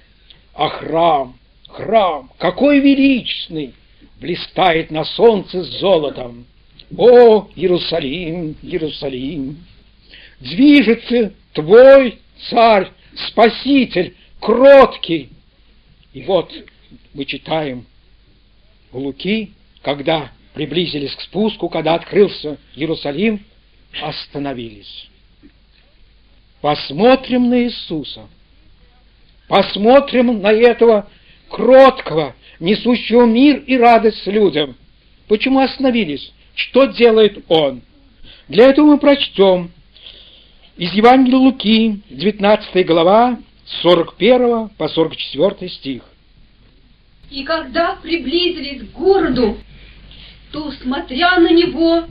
А 0.56 0.70
храм, 0.70 1.38
храм, 1.68 2.32
какой 2.38 2.80
величественный, 2.80 3.74
блистает 4.20 4.92
на 4.92 5.04
солнце 5.04 5.64
с 5.64 5.80
золотом. 5.80 6.46
О, 6.98 7.50
Иерусалим, 7.56 8.56
Иерусалим! 8.62 9.58
Движется 10.40 11.34
твой 11.54 12.20
царь, 12.50 12.90
спаситель, 13.28 14.16
кроткий. 14.40 15.30
И 16.14 16.22
вот 16.24 16.52
мы 17.14 17.26
читаем 17.26 17.86
в 18.92 18.98
Луки, 18.98 19.52
когда 19.82 20.32
приблизились 20.54 21.16
к 21.16 21.22
спуску, 21.22 21.70
когда 21.70 21.96
открылся 21.96 22.58
Иерусалим, 22.76 23.46
остановились. 24.02 25.10
Посмотрим 26.62 27.50
на 27.50 27.64
Иисуса. 27.64 28.28
Посмотрим 29.48 30.42
на 30.42 30.52
этого 30.52 31.10
кроткого, 31.50 32.36
несущего 32.60 33.26
мир 33.26 33.64
и 33.66 33.78
радость 33.78 34.28
людям. 34.28 34.76
Почему 35.28 35.60
остановились? 35.60 36.32
Что 36.56 36.86
делает 36.86 37.44
Он? 37.48 37.82
Для 38.48 38.66
этого 38.66 38.88
мы 38.88 38.98
прочтем 38.98 39.72
из 40.78 40.94
Евангелия 40.94 41.38
Луки, 41.38 42.02
19 42.10 42.86
глава, 42.86 43.40
с 43.66 43.82
41 43.82 44.70
по 44.70 44.88
44 44.88 45.70
стих. 45.72 46.04
И 47.30 47.44
когда 47.44 47.96
приблизились 48.02 48.82
к 48.82 48.92
городу, 48.92 49.58
то, 50.52 50.72
смотря 50.82 51.40
на 51.40 51.52
него, 51.52 52.06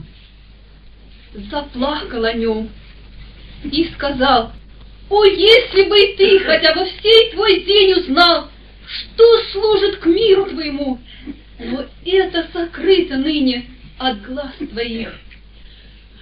заплакал 1.33 2.25
о 2.25 2.33
нем 2.33 2.69
и 3.63 3.85
сказал, 3.95 4.51
«О, 5.09 5.23
если 5.25 5.83
бы 5.89 5.99
и 5.99 6.15
ты 6.15 6.39
хотя 6.39 6.73
бы 6.73 6.85
всей 6.85 7.31
твой 7.31 7.61
день 7.61 7.93
узнал, 7.93 8.49
что 8.85 9.23
служит 9.51 9.97
к 9.97 10.05
миру 10.05 10.45
твоему, 10.45 10.99
но 11.59 11.85
это 12.05 12.47
сокрыто 12.53 13.17
ныне 13.17 13.65
от 13.97 14.21
глаз 14.21 14.53
твоих. 14.71 15.13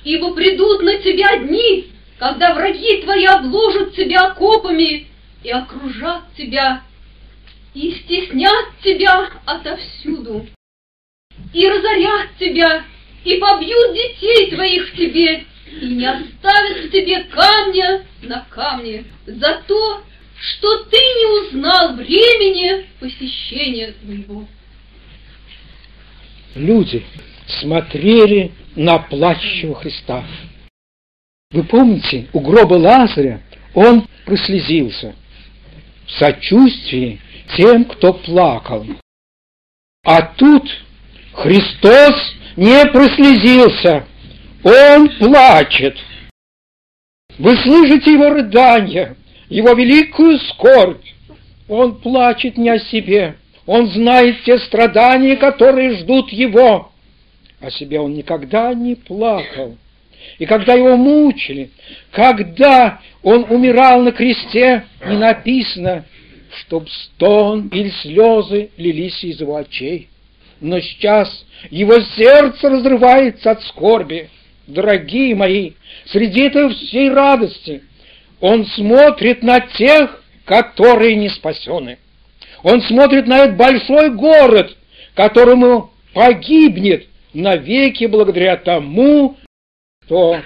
Ибо 0.03 0.33
придут 0.33 0.81
на 0.81 0.97
тебя 0.97 1.37
дни, 1.37 1.87
когда 2.17 2.53
враги 2.53 3.01
твои 3.03 3.25
обложат 3.25 3.93
тебя 3.95 4.31
копами 4.31 5.07
и 5.43 5.49
окружат 5.51 6.23
тебя, 6.35 6.81
и 7.73 7.91
стеснят 7.91 8.65
тебя 8.83 9.29
отовсюду, 9.45 10.47
и 11.53 11.67
разорят 11.67 12.29
тебя, 12.39 12.83
и 13.23 13.37
побьют 13.37 13.93
детей 13.93 14.51
твоих 14.51 14.89
в 14.89 14.97
тебе, 14.97 15.45
и 15.81 15.87
не 15.87 16.05
оставят 16.05 16.85
в 16.85 16.91
тебе 16.91 17.23
камня 17.25 18.05
на 18.21 18.45
камне 18.49 19.05
за 19.25 19.61
то, 19.67 20.03
что 20.39 20.83
ты 20.85 20.97
не 20.97 21.47
узнал 21.47 21.95
времени 21.95 22.85
посещения 22.99 23.93
твоего. 24.01 24.47
Люди 26.55 27.03
смотрели 27.59 28.51
на 28.75 28.99
плачущего 28.99 29.75
Христа. 29.75 30.23
Вы 31.51 31.63
помните, 31.63 32.27
у 32.33 32.39
гроба 32.39 32.75
Лазаря 32.75 33.41
он 33.73 34.07
прослезился 34.25 35.15
в 36.05 36.11
сочувствии 36.11 37.19
тем, 37.55 37.85
кто 37.85 38.13
плакал. 38.13 38.85
А 40.03 40.21
тут 40.21 40.69
Христос 41.37 42.15
не 42.55 42.83
прослезился, 42.87 44.07
он 44.63 45.07
плачет. 45.19 45.95
Вы 47.37 47.55
слышите 47.57 48.13
его 48.13 48.29
рыдания, 48.31 49.15
его 49.47 49.73
великую 49.73 50.39
скорбь. 50.39 51.05
Он 51.69 51.99
плачет 51.99 52.57
не 52.57 52.71
о 52.71 52.79
себе, 52.79 53.35
он 53.67 53.85
знает 53.91 54.43
те 54.45 54.57
страдания, 54.57 55.35
которые 55.35 55.99
ждут 55.99 56.31
его. 56.31 56.91
О 57.61 57.69
себе 57.69 57.99
он 57.99 58.15
никогда 58.15 58.73
не 58.73 58.95
плакал. 58.95 59.77
И 60.39 60.47
когда 60.47 60.73
его 60.73 60.97
мучили, 60.97 61.69
когда 62.11 62.99
он 63.21 63.45
умирал 63.47 64.01
на 64.01 64.11
кресте, 64.11 64.85
не 65.05 65.17
написано, 65.17 66.03
чтоб 66.61 66.89
стон 66.89 67.67
или 67.67 67.91
слезы 68.01 68.71
лились 68.77 69.23
из 69.23 69.39
его 69.39 69.57
очей. 69.57 70.09
Но 70.59 70.79
сейчас 70.79 71.45
его 71.69 71.99
сердце 72.15 72.69
разрывается 72.69 73.51
от 73.51 73.63
скорби. 73.63 74.29
Дорогие 74.65 75.35
мои, 75.35 75.73
среди 76.05 76.41
этой 76.41 76.69
всей 76.73 77.09
радости 77.09 77.83
он 78.39 78.65
смотрит 78.65 79.43
на 79.43 79.59
тех, 79.59 80.23
которые 80.45 81.15
не 81.15 81.29
спасены. 81.29 81.97
Он 82.63 82.81
смотрит 82.81 83.27
на 83.27 83.39
этот 83.39 83.57
большой 83.57 84.11
город, 84.11 84.75
которому 85.13 85.91
погибнет 86.13 87.07
навеки 87.33 88.05
благодаря 88.05 88.57
тому, 88.57 89.37
кто 90.05 90.41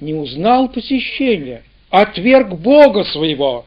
не 0.00 0.14
узнал 0.14 0.68
посещения, 0.68 1.62
отверг 1.90 2.54
Бога 2.54 3.04
своего. 3.04 3.66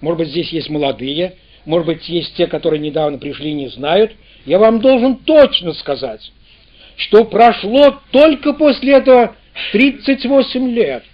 Может 0.00 0.18
быть, 0.18 0.28
здесь 0.28 0.50
есть 0.50 0.68
молодые, 0.68 1.36
может 1.64 1.86
быть, 1.86 2.08
есть 2.08 2.34
те, 2.34 2.46
которые 2.46 2.80
недавно 2.80 3.18
пришли 3.18 3.50
и 3.50 3.54
не 3.54 3.68
знают. 3.68 4.12
Я 4.44 4.58
вам 4.58 4.80
должен 4.80 5.16
точно 5.16 5.72
сказать, 5.74 6.32
что 6.96 7.24
прошло 7.24 8.00
только 8.10 8.52
после 8.52 8.94
этого 8.94 9.36
38 9.72 10.70
лет. 10.70 11.04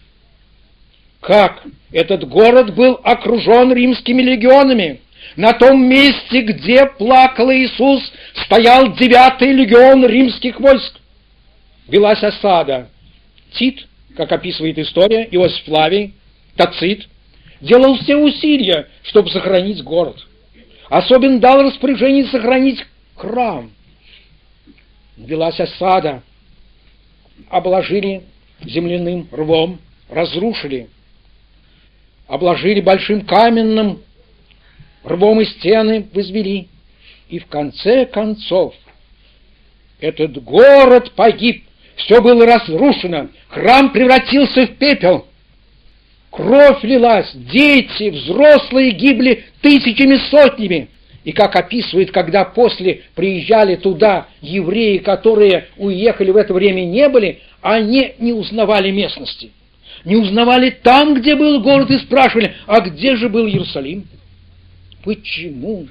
Как 1.20 1.62
этот 1.92 2.26
город 2.28 2.74
был 2.74 2.98
окружен 3.02 3.72
римскими 3.72 4.22
легионами. 4.22 5.00
На 5.36 5.52
том 5.52 5.84
месте, 5.84 6.42
где 6.42 6.86
плакал 6.86 7.50
Иисус, 7.50 8.00
стоял 8.44 8.94
девятый 8.94 9.52
легион 9.52 10.06
римских 10.06 10.60
войск. 10.60 10.94
Велась 11.88 12.22
осада. 12.22 12.88
Тит, 13.52 13.86
как 14.16 14.32
описывает 14.32 14.78
история, 14.78 15.26
Иосиф 15.30 15.64
Флавий, 15.64 16.14
Тацит, 16.56 17.08
делал 17.60 17.98
все 17.98 18.16
усилия, 18.16 18.88
чтобы 19.02 19.30
сохранить 19.30 19.82
город. 19.82 20.16
Особенно 20.88 21.38
дал 21.38 21.62
распоряжение 21.62 22.26
сохранить 22.26 22.84
храм. 23.14 23.70
Велась 25.16 25.60
осада, 25.60 26.22
обложили 27.50 28.22
земляным 28.62 29.28
рвом, 29.32 29.80
разрушили 30.08 30.88
обложили 32.28 32.80
большим 32.80 33.22
каменным 33.22 34.02
рвом 35.02 35.40
и 35.40 35.46
стены 35.46 36.06
возвели. 36.12 36.68
И 37.28 37.40
в 37.40 37.46
конце 37.46 38.06
концов 38.06 38.74
этот 40.00 40.42
город 40.42 41.12
погиб, 41.12 41.64
все 41.96 42.22
было 42.22 42.46
разрушено, 42.46 43.28
храм 43.48 43.92
превратился 43.92 44.66
в 44.66 44.76
пепел. 44.76 45.26
Кровь 46.38 46.84
лилась, 46.84 47.32
дети, 47.34 48.10
взрослые 48.10 48.92
гибли 48.92 49.46
тысячами, 49.60 50.20
сотнями. 50.30 50.88
И 51.24 51.32
как 51.32 51.56
описывает, 51.56 52.12
когда 52.12 52.44
после 52.44 53.02
приезжали 53.16 53.74
туда 53.74 54.28
евреи, 54.40 54.98
которые 54.98 55.66
уехали 55.76 56.30
в 56.30 56.36
это 56.36 56.54
время 56.54 56.82
не 56.82 57.08
были, 57.08 57.40
они 57.60 58.12
не 58.20 58.32
узнавали 58.32 58.92
местности. 58.92 59.50
не 60.04 60.14
узнавали 60.14 60.70
там, 60.70 61.14
где 61.14 61.34
был 61.34 61.60
город, 61.60 61.90
и 61.90 61.98
спрашивали, 61.98 62.54
а 62.68 62.82
где 62.82 63.16
же 63.16 63.28
был 63.28 63.48
Иерусалим? 63.48 64.06
Почему? 65.02 65.88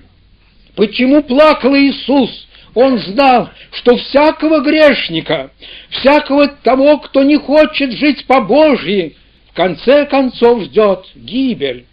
Почему 0.78 1.24
плакал 1.24 1.76
Иисус? 1.76 2.48
Он 2.74 3.00
знал, 3.00 3.50
что 3.74 3.98
всякого 3.98 4.62
грешника, 4.62 5.52
всякого 5.90 6.48
того, 6.48 7.00
кто 7.00 7.24
не 7.24 7.36
хочет 7.36 7.92
жить 7.92 8.26
по 8.28 8.40
Божьей, 8.40 9.18
конце 9.58 10.06
концов 10.06 10.66
ждет 10.66 11.08
гибель. 11.16 11.86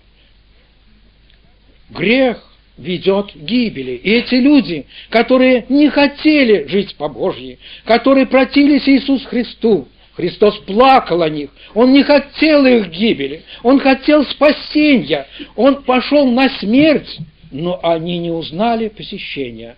Грех 1.88 2.44
ведет 2.77 3.33
к 3.33 3.37
гибели. 3.37 3.92
И 3.92 4.11
эти 4.11 4.35
люди, 4.35 4.85
которые 5.09 5.64
не 5.70 5.88
хотели 5.88 6.66
жить 6.66 6.94
по 6.96 7.09
Божьей, 7.09 7.59
которые 7.87 8.27
противились 8.27 8.87
Иисусу 8.87 9.27
Христу, 9.27 9.88
Христос 10.12 10.59
плакал 10.59 11.22
о 11.22 11.31
них, 11.31 11.48
Он 11.72 11.92
не 11.94 12.03
хотел 12.03 12.66
их 12.66 12.90
гибели, 12.90 13.44
Он 13.62 13.81
хотел 13.81 14.27
спасения, 14.27 15.27
Он 15.57 15.83
пошел 15.85 16.31
на 16.31 16.50
смерть, 16.59 17.18
но 17.50 17.81
они 17.83 18.18
не 18.18 18.31
узнали 18.31 18.88
посещения. 18.88 19.77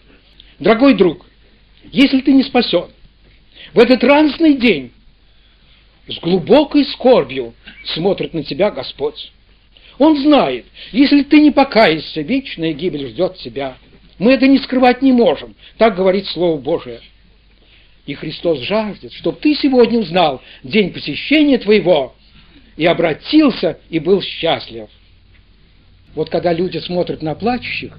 Дорогой 0.58 0.94
друг, 0.94 1.24
если 1.92 2.20
ты 2.20 2.32
не 2.32 2.42
спасен, 2.42 2.86
в 3.72 3.78
этот 3.78 4.02
радостный 4.02 4.54
день 4.54 4.90
с 6.08 6.18
глубокой 6.20 6.84
скорбью 6.84 7.54
смотрит 7.84 8.34
на 8.34 8.44
тебя 8.44 8.70
Господь. 8.70 9.32
Он 9.98 10.16
знает, 10.18 10.66
если 10.92 11.22
ты 11.22 11.40
не 11.40 11.50
покаешься, 11.50 12.20
вечная 12.20 12.72
гибель 12.72 13.08
ждет 13.08 13.36
тебя. 13.38 13.76
Мы 14.18 14.32
это 14.32 14.46
не 14.46 14.58
скрывать 14.58 15.02
не 15.02 15.12
можем. 15.12 15.54
Так 15.78 15.96
говорит 15.96 16.26
Слово 16.26 16.58
Божие. 16.58 17.00
И 18.06 18.14
Христос 18.14 18.60
жаждет, 18.60 19.12
чтобы 19.14 19.38
ты 19.40 19.54
сегодня 19.54 19.98
узнал 19.98 20.40
день 20.62 20.92
посещения 20.92 21.58
твоего 21.58 22.14
и 22.76 22.86
обратился 22.86 23.78
и 23.90 23.98
был 23.98 24.22
счастлив. 24.22 24.88
Вот 26.14 26.30
когда 26.30 26.52
люди 26.52 26.78
смотрят 26.78 27.22
на 27.22 27.34
плачущих, 27.34 27.98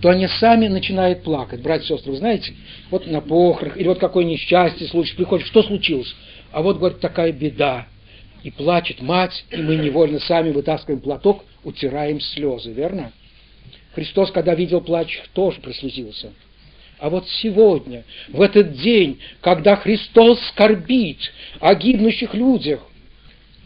то 0.00 0.08
они 0.08 0.28
сами 0.28 0.68
начинают 0.68 1.22
плакать. 1.22 1.60
Братья 1.60 1.84
и 1.84 1.88
сестры, 1.88 2.12
вы 2.12 2.18
знаете, 2.18 2.54
вот 2.90 3.06
на 3.06 3.20
похорах, 3.20 3.76
или 3.76 3.88
вот 3.88 3.98
какое 3.98 4.24
несчастье 4.24 4.86
случай 4.88 5.14
приходит, 5.14 5.46
что 5.46 5.62
случилось? 5.62 6.14
А 6.52 6.62
вот, 6.62 6.78
говорит, 6.78 7.00
такая 7.00 7.32
беда 7.32 7.86
и 8.42 8.50
плачет 8.50 9.00
мать, 9.00 9.44
и 9.50 9.56
мы 9.56 9.76
невольно 9.76 10.18
сами 10.18 10.50
вытаскиваем 10.50 11.00
платок, 11.00 11.44
утираем 11.62 12.20
слезы, 12.20 12.72
верно? 12.72 13.12
Христос, 13.94 14.30
когда 14.30 14.54
видел 14.54 14.80
плачущих, 14.80 15.28
тоже 15.28 15.60
прослезился. 15.60 16.32
А 16.98 17.08
вот 17.08 17.28
сегодня, 17.28 18.04
в 18.28 18.40
этот 18.40 18.74
день, 18.74 19.20
когда 19.40 19.76
Христос 19.76 20.40
скорбит 20.48 21.18
о 21.60 21.74
гибнущих 21.74 22.34
людях, 22.34 22.80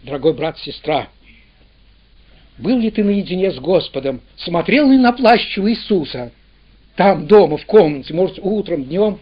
дорогой 0.03 0.35
брат, 0.35 0.59
сестра, 0.59 1.09
был 2.59 2.79
ли 2.79 2.91
ты 2.91 3.03
наедине 3.03 3.51
с 3.51 3.59
Господом, 3.59 4.21
смотрел 4.37 4.91
ли 4.91 4.99
на 4.99 5.13
плащего 5.13 5.71
Иисуса, 5.71 6.33
там, 6.95 7.27
дома, 7.27 7.57
в 7.57 7.67
комнате, 7.67 8.15
может, 8.15 8.39
утром, 8.41 8.85
днем, 8.85 9.19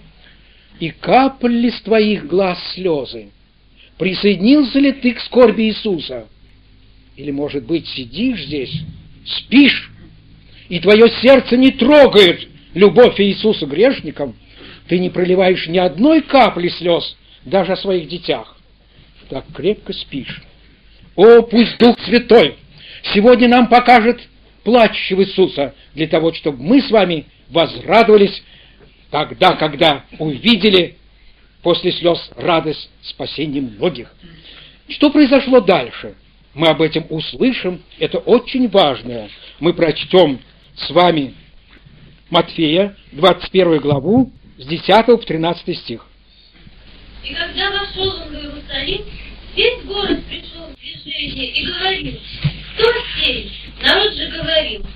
и 0.78 0.90
капали 0.90 1.54
ли 1.54 1.70
с 1.70 1.80
твоих 1.80 2.26
глаз 2.26 2.58
слезы? 2.74 3.30
Присоединился 4.02 4.80
ли 4.80 4.90
ты 4.90 5.12
к 5.12 5.20
скорби 5.20 5.68
Иисуса? 5.68 6.26
Или, 7.16 7.30
может 7.30 7.64
быть, 7.64 7.86
сидишь 7.86 8.46
здесь, 8.46 8.82
спишь, 9.24 9.92
и 10.68 10.80
твое 10.80 11.08
сердце 11.22 11.56
не 11.56 11.70
трогает 11.70 12.48
любовь 12.74 13.20
Иисуса 13.20 13.64
грешникам, 13.64 14.34
ты 14.88 14.98
не 14.98 15.08
проливаешь 15.08 15.68
ни 15.68 15.78
одной 15.78 16.20
капли 16.22 16.68
слез 16.70 17.16
даже 17.44 17.74
о 17.74 17.76
своих 17.76 18.08
детях. 18.08 18.58
Так 19.28 19.44
крепко 19.54 19.92
спишь. 19.92 20.42
О, 21.14 21.42
пусть 21.42 21.78
Дух 21.78 21.96
Святой 22.00 22.56
сегодня 23.14 23.46
нам 23.46 23.68
покажет 23.68 24.20
плачущего 24.64 25.22
Иисуса 25.22 25.76
для 25.94 26.08
того, 26.08 26.32
чтобы 26.32 26.60
мы 26.60 26.82
с 26.82 26.90
вами 26.90 27.26
возрадовались 27.50 28.42
тогда, 29.12 29.52
когда 29.52 30.06
увидели 30.18 30.96
после 31.62 31.92
слез 31.92 32.30
радость 32.36 32.90
спасения 33.02 33.60
многих. 33.60 34.12
Что 34.88 35.10
произошло 35.10 35.60
дальше? 35.60 36.14
Мы 36.54 36.68
об 36.68 36.82
этом 36.82 37.06
услышим, 37.08 37.82
это 37.98 38.18
очень 38.18 38.68
важно. 38.68 39.28
Мы 39.58 39.72
прочтем 39.72 40.40
с 40.76 40.90
вами 40.90 41.34
Матфея, 42.28 42.96
21 43.12 43.78
главу, 43.78 44.32
с 44.58 44.66
10 44.66 45.06
по 45.06 45.16
13 45.16 45.78
стих. 45.78 46.06
И 47.24 47.34
когда 47.34 47.70
вошел 47.70 48.08
он 48.08 48.28
в 48.28 48.34
Иерусалим, 48.34 49.04
весь 49.54 49.84
город 49.84 50.24
пришел 50.28 50.66
в 50.66 50.74
движение 50.74 51.50
и 51.52 51.66
говорил, 51.66 52.20
кто 52.74 52.92
сей? 53.16 53.52
Народ 53.82 54.12
же 54.14 54.28
говорил, 54.28 54.86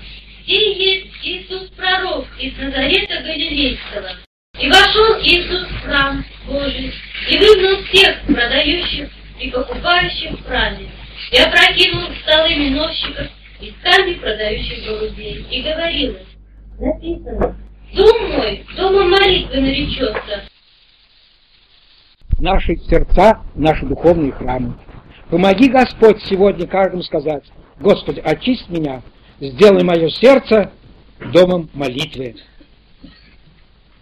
сей 0.45 0.75
есть 0.75 1.07
Иисус 1.23 1.69
пророк 1.75 2.27
из 2.39 2.55
Назарета 2.57 3.21
Галилейского. 3.21 4.26
И 4.59 4.67
вошел 4.69 5.21
Иисус 5.21 5.67
в 5.67 5.81
храм 5.83 6.25
Божий, 6.47 6.91
и 7.29 7.37
выгнал 7.37 7.83
всех 7.83 8.21
продающих 8.25 9.09
и 9.39 9.51
покупающих 9.51 10.31
в 10.31 10.45
храме, 10.45 10.89
и 11.31 11.37
опрокинул 11.37 12.09
столы 12.23 12.55
миновщиков 12.55 13.27
и 13.59 13.73
стали 13.79 14.15
продающих 14.15 14.85
голубей, 14.85 15.45
и 15.51 15.61
говорил 15.61 16.15
им, 16.15 16.17
написано, 16.79 17.57
«Дом 17.93 18.31
мой, 18.31 18.65
домом 18.75 19.11
молитвы 19.11 19.61
наречется». 19.61 20.43
Наши 22.39 22.77
сердца, 22.77 23.41
наши 23.55 23.85
духовные 23.85 24.31
храмы. 24.31 24.75
Помоги, 25.29 25.69
Господь, 25.69 26.23
сегодня 26.23 26.67
каждому 26.67 27.03
сказать, 27.03 27.43
Господи, 27.79 28.21
очисть 28.21 28.69
меня, 28.69 29.01
сделай 29.39 29.83
мое 29.83 30.09
сердце 30.09 30.71
домом 31.33 31.69
молитвы. 31.73 32.35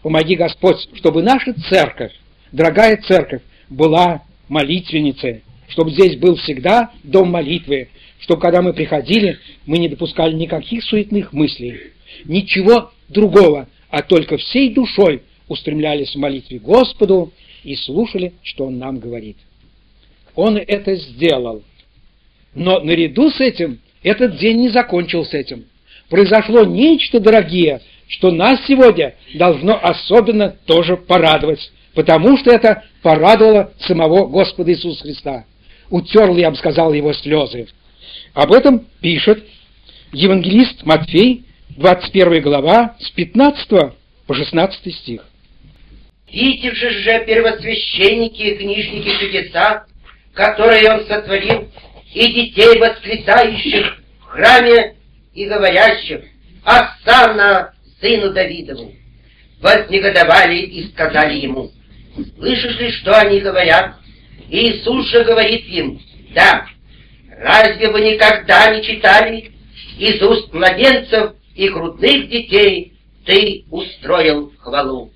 Помоги, 0.05 0.35
Господь, 0.35 0.87
чтобы 0.97 1.23
наша 1.23 1.51
церковь, 1.67 2.11
дорогая 2.51 2.95
церковь, 2.97 3.41
была 3.71 4.21
молитвенницей, 4.47 5.41
чтобы 5.67 5.89
здесь 5.89 6.17
был 6.17 6.35
всегда 6.35 6.91
дом 7.03 7.31
молитвы, 7.31 7.89
чтобы 8.19 8.39
когда 8.39 8.61
мы 8.61 8.73
приходили, 8.73 9.39
мы 9.65 9.79
не 9.79 9.89
допускали 9.89 10.35
никаких 10.35 10.83
суетных 10.83 11.33
мыслей, 11.33 11.93
ничего 12.25 12.91
другого, 13.09 13.67
а 13.89 14.03
только 14.03 14.37
всей 14.37 14.75
душой 14.75 15.23
устремлялись 15.47 16.13
в 16.13 16.19
молитве 16.19 16.59
Господу 16.59 17.33
и 17.63 17.75
слушали, 17.75 18.33
что 18.43 18.65
Он 18.67 18.77
нам 18.77 18.99
говорит. 18.99 19.37
Он 20.35 20.55
это 20.55 20.97
сделал. 20.97 21.63
Но 22.53 22.79
наряду 22.79 23.31
с 23.31 23.39
этим 23.39 23.79
этот 24.03 24.37
день 24.37 24.57
не 24.57 24.69
закончился 24.69 25.37
этим. 25.37 25.65
Произошло 26.09 26.63
нечто, 26.63 27.19
дорогие, 27.19 27.81
что 28.07 28.31
нас 28.31 28.59
сегодня 28.67 29.15
должно 29.33 29.79
особенно 29.81 30.49
тоже 30.49 30.97
порадовать, 30.97 31.71
потому 31.93 32.37
что 32.37 32.51
это 32.51 32.83
порадовало 33.01 33.71
самого 33.79 34.27
Господа 34.27 34.71
Иисуса 34.71 35.03
Христа. 35.03 35.45
Утерл, 35.89 36.37
я 36.37 36.51
бы 36.51 36.57
сказал, 36.57 36.93
его 36.93 37.13
слезы. 37.13 37.67
Об 38.33 38.51
этом 38.51 38.85
пишет 39.01 39.43
евангелист 40.11 40.83
Матфей, 40.83 41.45
21 41.77 42.41
глава, 42.41 42.95
с 42.99 43.09
15 43.11 43.69
по 44.27 44.33
16 44.33 44.95
стих. 44.95 45.25
Видевши 46.31 46.89
же 46.89 47.23
первосвященники 47.25 48.41
и 48.41 48.55
книжники 48.55 49.19
чудеса, 49.19 49.85
которые 50.33 50.91
он 50.91 51.05
сотворил, 51.05 51.69
и 52.13 52.33
детей 52.33 52.79
восклицающих 52.79 53.97
в 54.19 54.23
храме 54.25 54.95
и 55.33 55.45
говорящих 55.45 56.21
«Осанна 56.63 57.74
сыну 58.05 58.31
Давидову!» 58.31 58.93
Вознегодовали 59.61 60.59
и 60.59 60.87
сказали 60.89 61.39
ему 61.39 61.71
«Слышишь 62.37 62.79
ли, 62.79 62.91
что 62.91 63.17
они 63.17 63.39
говорят?» 63.39 63.95
Иисус 64.49 65.09
же 65.09 65.23
говорит 65.23 65.65
им 65.65 65.99
«Да, 66.35 66.67
разве 67.39 67.89
вы 67.89 68.01
никогда 68.01 68.75
не 68.75 68.83
читали 68.83 69.51
из 69.97 70.21
уст 70.21 70.53
младенцев 70.53 71.33
и 71.55 71.69
грудных 71.69 72.29
детей 72.29 72.93
ты 73.25 73.65
устроил 73.71 74.53
хвалу?» 74.59 75.11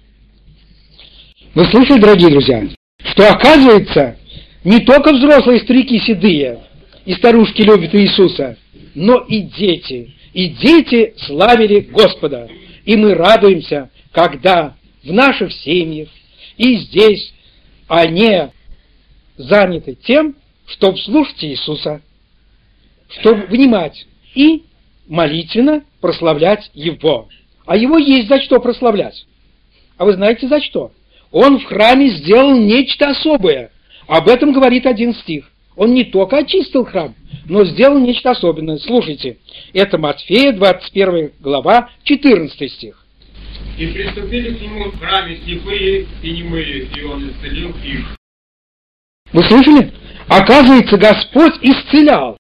Вы 1.54 1.65
слышали, 1.65 1.99
дорогие 1.99 2.30
друзья, 2.30 2.63
что 3.12 3.30
оказывается, 3.30 4.17
не 4.63 4.80
только 4.80 5.13
взрослые 5.13 5.60
старики 5.60 5.99
седые 5.99 6.60
и 7.06 7.13
старушки 7.13 7.62
любят 7.62 7.93
Иисуса, 7.93 8.58
но 8.95 9.19
и 9.28 9.41
дети. 9.41 10.13
И 10.34 10.49
дети 10.49 11.13
славили 11.25 11.80
Господа. 11.80 12.47
И 12.85 12.95
мы 12.95 13.13
радуемся, 13.13 13.89
когда 14.11 14.75
в 15.03 15.11
наших 15.11 15.51
семьях 15.51 16.09
и 16.57 16.77
здесь 16.77 17.33
они 17.87 18.49
заняты 19.37 19.95
тем, 19.95 20.35
чтобы 20.65 20.97
слушать 20.97 21.43
Иисуса, 21.43 22.01
чтобы 23.09 23.47
внимать 23.47 24.05
и 24.35 24.63
молитвенно 25.07 25.83
прославлять 26.01 26.69
Его. 26.73 27.29
А 27.65 27.75
Его 27.75 27.97
есть 27.97 28.27
за 28.27 28.41
что 28.41 28.59
прославлять. 28.59 29.25
А 29.97 30.05
вы 30.05 30.13
знаете 30.13 30.47
за 30.47 30.61
что? 30.61 30.91
Он 31.31 31.59
в 31.59 31.65
храме 31.65 32.09
сделал 32.09 32.57
нечто 32.57 33.09
особое– 33.09 33.71
об 34.09 34.27
этом 34.27 34.51
говорит 34.53 34.87
один 34.87 35.13
стих. 35.13 35.51
Он 35.79 35.93
не 35.93 36.03
только 36.03 36.39
очистил 36.39 36.83
храм, 36.83 37.15
но 37.45 37.63
сделал 37.63 37.97
нечто 37.99 38.31
особенное. 38.31 38.79
Слушайте, 38.79 39.37
это 39.71 39.97
Матфея, 39.97 40.51
21 40.51 41.31
глава, 41.39 41.89
14 42.03 42.69
стих. 42.73 43.05
И 43.77 43.87
приступили 43.87 44.55
к 44.55 44.61
нему 44.61 44.91
в 44.91 44.99
храме 44.99 45.39
слепые 45.45 46.05
и 46.21 46.31
немые, 46.31 46.83
и 46.83 47.03
он 47.03 47.29
исцелил 47.29 47.69
их. 47.81 48.17
Вы 49.31 49.43
слышали? 49.43 49.93
Оказывается, 50.27 50.97
Господь 50.97 51.53
исцелял 51.61 52.35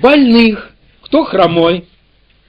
больных, 0.00 0.76
кто 1.02 1.24
хромой, 1.24 1.86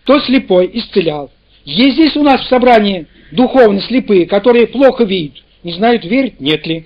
кто 0.04 0.20
слепой, 0.20 0.70
исцелял. 0.72 1.32
Есть 1.64 1.96
здесь 1.96 2.16
у 2.16 2.22
нас 2.22 2.42
в 2.42 2.50
собрании 2.50 3.08
духовно 3.32 3.82
слепые, 3.82 4.28
которые 4.28 4.68
плохо 4.68 5.04
видят, 5.04 5.44
не 5.64 5.74
знают, 5.74 6.06
верить, 6.06 6.40
нет 6.40 6.68
ли. 6.68 6.86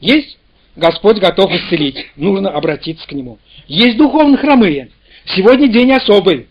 Есть? 0.00 0.38
Господь 0.76 1.18
готов 1.18 1.50
исцелить, 1.52 2.10
нужно 2.16 2.50
обратиться 2.50 3.06
к 3.08 3.12
Нему. 3.12 3.38
Есть 3.66 3.96
духовно 3.96 4.36
хромые, 4.36 4.90
сегодня 5.34 5.68
день 5.68 5.90
особый, 5.92 6.48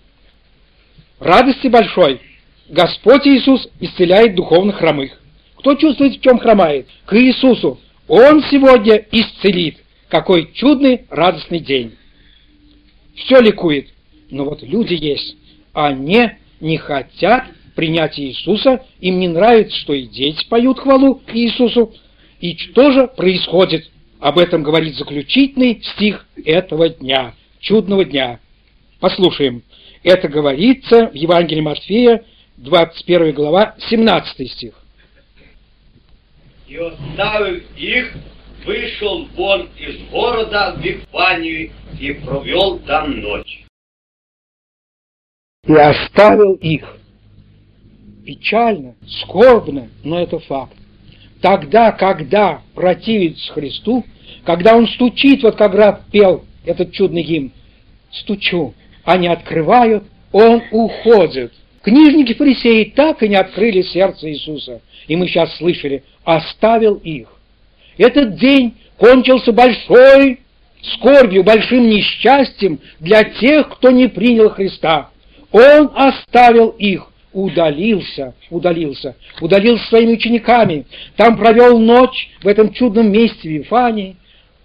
радости 1.19 1.67
большой. 1.67 2.19
Господь 2.67 3.27
Иисус 3.27 3.69
исцеляет 3.79 4.35
духовно 4.35 4.73
хромых. 4.73 5.21
Кто 5.57 5.75
чувствует, 5.75 6.17
в 6.17 6.21
чем 6.21 6.39
хромает? 6.39 6.87
К 7.05 7.15
Иисусу. 7.15 7.79
Он 8.07 8.43
сегодня 8.49 9.05
исцелит. 9.11 9.77
Какой 10.09 10.51
чудный, 10.53 11.05
радостный 11.09 11.59
день. 11.59 11.95
Все 13.15 13.39
ликует. 13.39 13.89
Но 14.31 14.45
вот 14.45 14.63
люди 14.63 14.93
есть. 14.93 15.35
Они 15.73 16.31
не 16.59 16.77
хотят 16.77 17.45
принять 17.75 18.19
Иисуса. 18.19 18.83
Им 18.99 19.19
не 19.19 19.27
нравится, 19.27 19.77
что 19.77 19.93
и 19.93 20.07
дети 20.07 20.47
поют 20.49 20.79
хвалу 20.79 21.21
Иисусу. 21.31 21.93
И 22.39 22.57
что 22.57 22.91
же 22.91 23.07
происходит? 23.07 23.89
Об 24.19 24.39
этом 24.39 24.63
говорит 24.63 24.95
заключительный 24.95 25.81
стих 25.83 26.25
этого 26.43 26.89
дня, 26.89 27.33
чудного 27.59 28.05
дня. 28.05 28.39
Послушаем. 28.99 29.63
Это 30.03 30.27
говорится 30.27 31.09
в 31.09 31.13
Евангелии 31.13 31.61
Матфея, 31.61 32.23
21 32.57 33.33
глава, 33.33 33.75
17 33.89 34.51
стих. 34.51 34.73
И 36.67 36.77
оставив 36.77 37.63
их, 37.77 38.13
вышел 38.65 39.27
вон 39.35 39.69
из 39.77 40.09
города 40.09 40.75
в 40.75 40.81
Вифанию 40.81 41.71
и 41.99 42.13
провел 42.13 42.79
там 42.79 43.19
ночь. 43.19 43.65
И 45.67 45.73
оставил 45.73 46.53
их. 46.55 46.97
Печально, 48.25 48.95
скорбно, 49.07 49.89
но 50.03 50.19
это 50.19 50.39
факт. 50.39 50.75
Тогда, 51.41 51.91
когда 51.91 52.61
противится 52.73 53.53
Христу, 53.53 54.05
когда 54.43 54.75
он 54.75 54.87
стучит, 54.87 55.43
вот 55.43 55.55
как 55.55 55.73
Раб 55.73 56.01
пел 56.11 56.45
этот 56.65 56.91
чудный 56.91 57.23
гимн, 57.23 57.51
стучу, 58.11 58.73
они 59.03 59.27
открывают, 59.27 60.03
он 60.31 60.63
уходит. 60.71 61.53
Книжники 61.81 62.33
фарисеи 62.33 62.85
так 62.95 63.21
и 63.21 63.29
не 63.29 63.35
открыли 63.35 63.83
сердце 63.83 64.31
Иисуса. 64.31 64.81
И 65.07 65.15
мы 65.15 65.27
сейчас 65.27 65.55
слышали, 65.57 66.03
оставил 66.23 66.95
их. 66.95 67.29
Этот 67.97 68.37
день 68.37 68.75
кончился 68.97 69.51
большой 69.51 70.39
скорбью, 70.93 71.43
большим 71.43 71.87
несчастьем 71.87 72.79
для 72.99 73.23
тех, 73.23 73.69
кто 73.69 73.91
не 73.91 74.07
принял 74.07 74.49
Христа. 74.49 75.09
Он 75.51 75.91
оставил 75.95 76.69
их, 76.69 77.07
удалился, 77.35 78.33
удалился, 78.49 79.15
удалился 79.41 79.85
своими 79.87 80.13
учениками, 80.13 80.85
там 81.17 81.37
провел 81.37 81.77
ночь 81.77 82.29
в 82.41 82.47
этом 82.47 82.71
чудном 82.73 83.11
месте 83.11 83.49
Вифании, 83.49 84.15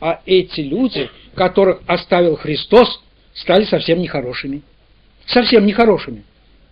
а 0.01 0.21
эти 0.25 0.61
люди, 0.61 1.11
которых 1.35 1.81
оставил 1.89 2.37
Христос, 2.37 3.03
стали 3.35 3.65
совсем 3.65 4.01
нехорошими. 4.01 4.63
Совсем 5.27 5.67
нехорошими. 5.67 6.23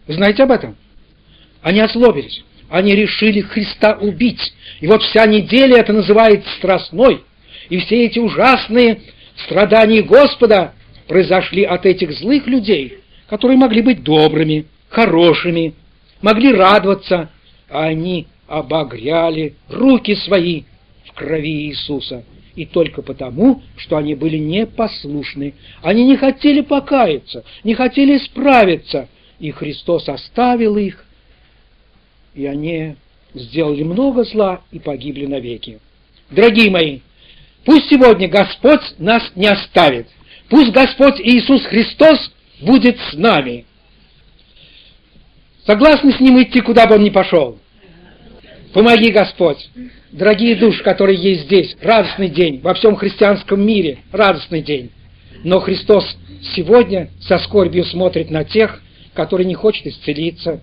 Вы 0.06 0.14
знаете 0.14 0.44
об 0.44 0.52
этом? 0.52 0.76
Они 1.62 1.80
ослобились. 1.80 2.44
Они 2.70 2.94
решили 2.94 3.40
Христа 3.40 3.98
убить. 4.00 4.52
И 4.80 4.86
вот 4.86 5.02
вся 5.02 5.26
неделя 5.26 5.78
это 5.78 5.92
называется 5.92 6.48
страстной. 6.58 7.24
И 7.70 7.78
все 7.78 8.06
эти 8.06 8.20
ужасные 8.20 9.00
страдания 9.44 10.02
Господа 10.02 10.74
произошли 11.08 11.64
от 11.64 11.86
этих 11.86 12.12
злых 12.12 12.46
людей, 12.46 12.98
которые 13.28 13.58
могли 13.58 13.82
быть 13.82 14.04
добрыми, 14.04 14.66
хорошими, 14.88 15.74
могли 16.22 16.52
радоваться, 16.52 17.30
а 17.68 17.84
они 17.84 18.26
обогряли 18.46 19.54
руки 19.68 20.14
свои 20.16 20.64
в 21.04 21.12
крови 21.12 21.68
Иисуса. 21.68 22.24
И 22.54 22.66
только 22.66 23.02
потому, 23.02 23.62
что 23.76 23.96
они 23.96 24.14
были 24.14 24.36
непослушны. 24.36 25.54
Они 25.80 26.04
не 26.04 26.16
хотели 26.16 26.60
покаяться, 26.60 27.44
не 27.62 27.74
хотели 27.74 28.16
исправиться. 28.16 29.08
И 29.38 29.52
Христос 29.52 30.08
оставил 30.08 30.76
их, 30.76 31.04
и 32.34 32.46
они 32.46 32.96
сделали 33.34 33.82
много 33.84 34.24
зла 34.24 34.62
и 34.72 34.78
погибли 34.78 35.26
навеки. 35.26 35.78
Дорогие 36.30 36.70
мои, 36.70 37.00
пусть 37.64 37.88
сегодня 37.88 38.28
Господь 38.28 38.80
нас 38.98 39.22
не 39.36 39.46
оставит. 39.46 40.08
Пусть 40.48 40.72
Господь 40.72 41.20
Иисус 41.20 41.62
Христос 41.66 42.32
будет 42.60 42.98
с 43.10 43.14
нами. 43.14 43.66
Согласны 45.68 46.12
с 46.12 46.20
Ним 46.20 46.42
идти, 46.42 46.62
куда 46.62 46.86
бы 46.86 46.94
Он 46.94 47.04
ни 47.04 47.10
пошел? 47.10 47.58
Помоги, 48.72 49.10
Господь. 49.10 49.68
Дорогие 50.12 50.56
души, 50.56 50.82
которые 50.82 51.20
есть 51.20 51.42
здесь, 51.42 51.76
радостный 51.82 52.30
день, 52.30 52.60
во 52.62 52.72
всем 52.72 52.96
христианском 52.96 53.60
мире 53.60 53.98
радостный 54.10 54.62
день. 54.62 54.90
Но 55.44 55.60
Христос 55.60 56.06
сегодня 56.56 57.10
со 57.20 57.36
скорбью 57.36 57.84
смотрит 57.84 58.30
на 58.30 58.44
тех, 58.44 58.80
которые 59.12 59.46
не 59.46 59.54
хочет 59.54 59.86
исцелиться, 59.86 60.62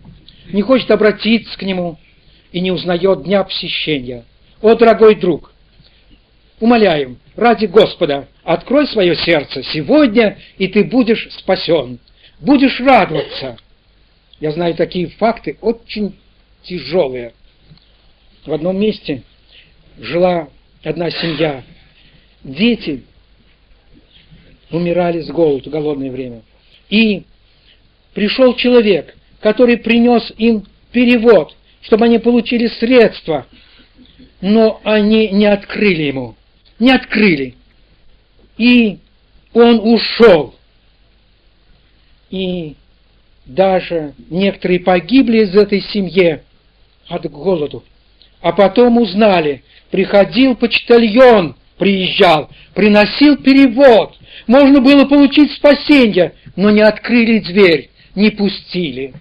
не 0.52 0.64
хочет 0.64 0.90
обратиться 0.90 1.56
к 1.56 1.62
Нему 1.62 2.00
и 2.52 2.60
не 2.60 2.72
узнает 2.72 3.26
дня 3.26 3.44
посещения. 3.44 4.24
О, 4.60 4.74
дорогой 4.74 5.14
друг, 5.14 5.54
умоляем, 6.60 7.20
ради 7.36 7.68
Господа, 7.68 8.28
открой 8.44 8.88
свое 8.88 9.16
сердце 9.16 9.62
сегодня, 9.62 10.40
и 10.58 10.68
ты 10.68 10.84
будешь 10.84 11.28
спасен, 11.32 12.00
будешь 12.40 12.80
радоваться. 12.80 13.60
Я 14.40 14.52
знаю 14.52 14.76
такие 14.76 15.08
факты, 15.08 15.58
очень 15.62 16.16
тяжелые. 16.64 17.34
В 18.46 18.54
одном 18.54 18.80
месте 18.80 19.24
жила 19.98 20.50
одна 20.84 21.10
семья. 21.10 21.64
Дети 22.44 23.04
умирали 24.72 25.22
с 25.22 25.30
голоду, 25.30 25.70
голодное 25.70 26.12
время. 26.12 26.42
И 26.90 27.24
пришел 28.14 28.56
человек, 28.56 29.16
который 29.40 29.78
принес 29.78 30.32
им 30.38 30.66
перевод, 30.92 31.56
чтобы 31.82 32.06
они 32.06 32.20
получили 32.20 32.68
средства, 32.68 33.48
но 34.42 34.82
они 34.84 35.30
не 35.30 35.46
открыли 35.46 36.04
ему, 36.04 36.36
не 36.78 36.92
открыли. 36.92 37.56
И 38.58 39.00
он 39.54 39.80
ушел. 39.80 40.56
И 42.30 42.76
даже 43.46 44.14
некоторые 44.30 44.80
погибли 44.80 45.44
из 45.44 45.56
этой 45.56 45.82
семьи 45.82 46.42
от 47.08 47.30
голоду. 47.30 47.84
А 48.42 48.52
потом 48.52 48.98
узнали, 48.98 49.64
приходил 49.92 50.56
почтальон, 50.56 51.56
приезжал, 51.78 52.50
приносил 52.74 53.38
перевод. 53.38 54.16
Можно 54.48 54.82
было 54.82 55.06
получить 55.06 55.52
спасение, 55.54 56.34
но 56.56 56.70
не 56.70 56.82
открыли 56.82 57.40
дверь, 57.40 57.90
не 58.16 58.32
пустили. 58.32 59.14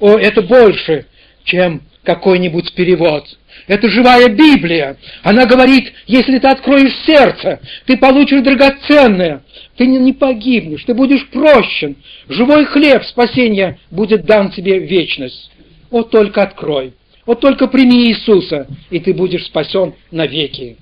О, 0.00 0.18
это 0.18 0.42
больше, 0.42 1.06
чем 1.44 1.82
какой-нибудь 2.02 2.74
перевод. 2.74 3.26
Это 3.68 3.88
живая 3.88 4.28
Библия. 4.28 4.96
Она 5.22 5.46
говорит, 5.46 5.92
если 6.06 6.38
ты 6.38 6.48
откроешь 6.48 6.94
сердце, 7.06 7.60
ты 7.86 7.96
получишь 7.96 8.42
драгоценное. 8.42 9.42
Ты 9.82 9.88
не 9.88 10.12
погибнешь, 10.12 10.84
ты 10.84 10.94
будешь 10.94 11.26
прощен. 11.30 11.96
Живой 12.28 12.66
хлеб 12.66 13.02
спасения 13.02 13.80
будет 13.90 14.24
дан 14.24 14.52
тебе 14.52 14.78
в 14.78 14.84
вечность. 14.84 15.50
Вот 15.90 16.10
только 16.10 16.44
открой. 16.44 16.92
Вот 17.26 17.40
только 17.40 17.66
прими 17.66 18.06
Иисуса, 18.06 18.68
и 18.90 19.00
ты 19.00 19.12
будешь 19.12 19.44
спасен 19.46 19.94
навеки. 20.12 20.76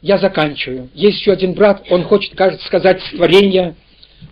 Я 0.00 0.16
заканчиваю. 0.16 0.88
Есть 0.94 1.20
еще 1.20 1.32
один 1.32 1.52
брат, 1.52 1.84
он 1.90 2.04
хочет, 2.04 2.34
кажется, 2.34 2.66
сказать 2.66 3.02
створение. 3.02 3.74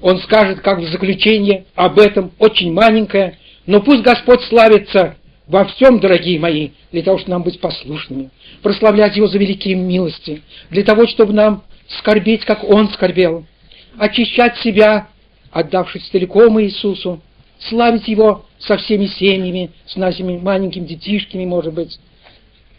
Он 0.00 0.16
скажет, 0.20 0.60
как 0.60 0.78
в 0.78 0.90
заключение 0.90 1.66
об 1.74 1.98
этом, 1.98 2.32
очень 2.38 2.72
маленькое. 2.72 3.36
Но 3.66 3.82
пусть 3.82 4.02
Господь 4.02 4.40
славится 4.44 5.16
во 5.46 5.66
всем, 5.66 6.00
дорогие 6.00 6.40
мои, 6.40 6.70
для 6.90 7.02
того, 7.02 7.18
чтобы 7.18 7.32
нам 7.32 7.42
быть 7.42 7.60
послушными, 7.60 8.30
прославлять 8.62 9.14
Его 9.14 9.26
за 9.26 9.36
великие 9.36 9.74
милости, 9.74 10.40
для 10.70 10.84
того, 10.84 11.06
чтобы 11.06 11.34
нам 11.34 11.64
скорбеть, 11.88 12.44
как 12.44 12.64
Он 12.64 12.90
скорбел, 12.90 13.44
очищать 13.98 14.58
себя, 14.58 15.08
отдавшись 15.50 16.08
целиком 16.08 16.60
Иисусу, 16.60 17.20
славить 17.58 18.08
Его 18.08 18.44
со 18.58 18.76
всеми 18.76 19.06
семьями, 19.06 19.70
с 19.86 19.96
нашими 19.96 20.38
маленькими 20.38 20.86
детишками, 20.86 21.44
может 21.44 21.74
быть, 21.74 21.98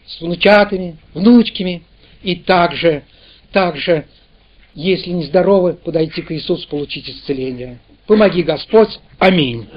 с 0.06 0.22
внучатами, 0.22 0.98
внучками, 1.14 1.84
и 2.24 2.36
также, 2.36 3.04
также 3.52 4.06
Если 4.74 5.10
не 5.10 5.24
здоровы, 5.24 5.74
подойти 5.74 6.22
к 6.22 6.32
Иисусу, 6.32 6.68
получить 6.68 7.10
исцеление. 7.10 7.80
Помоги, 8.06 8.44
Господь. 8.44 9.00
Аминь. 9.18 9.68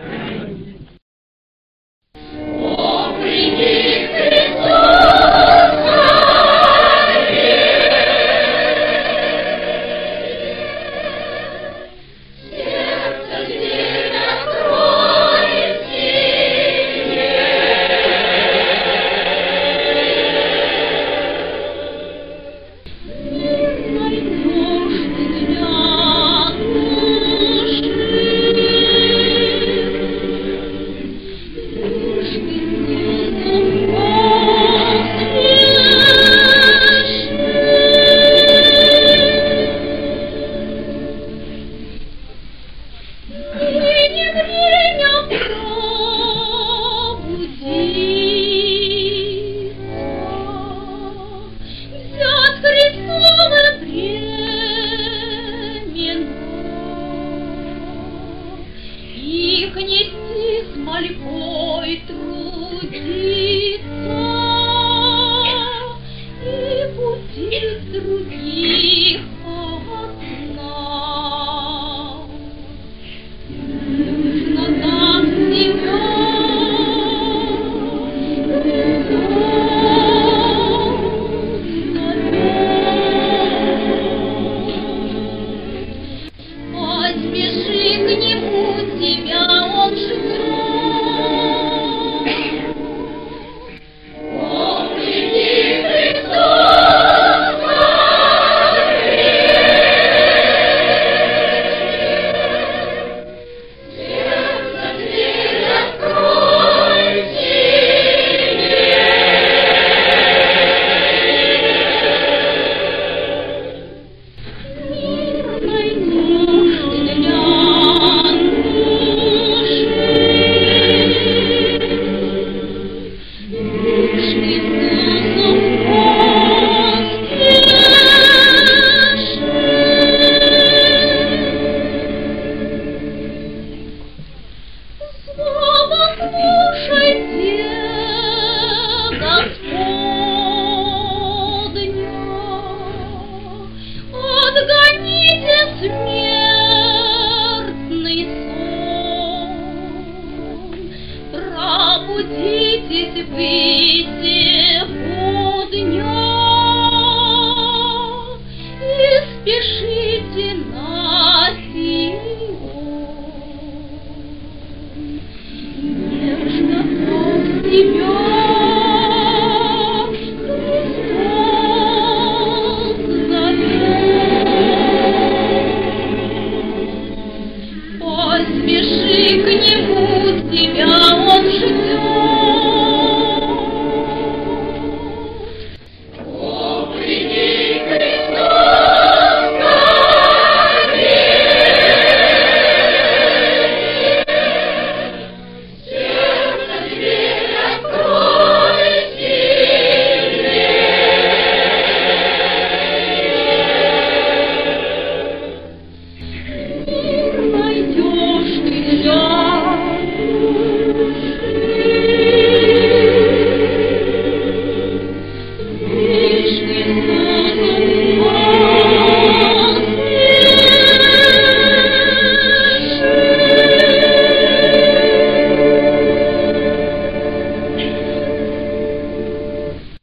К 167.81 168.20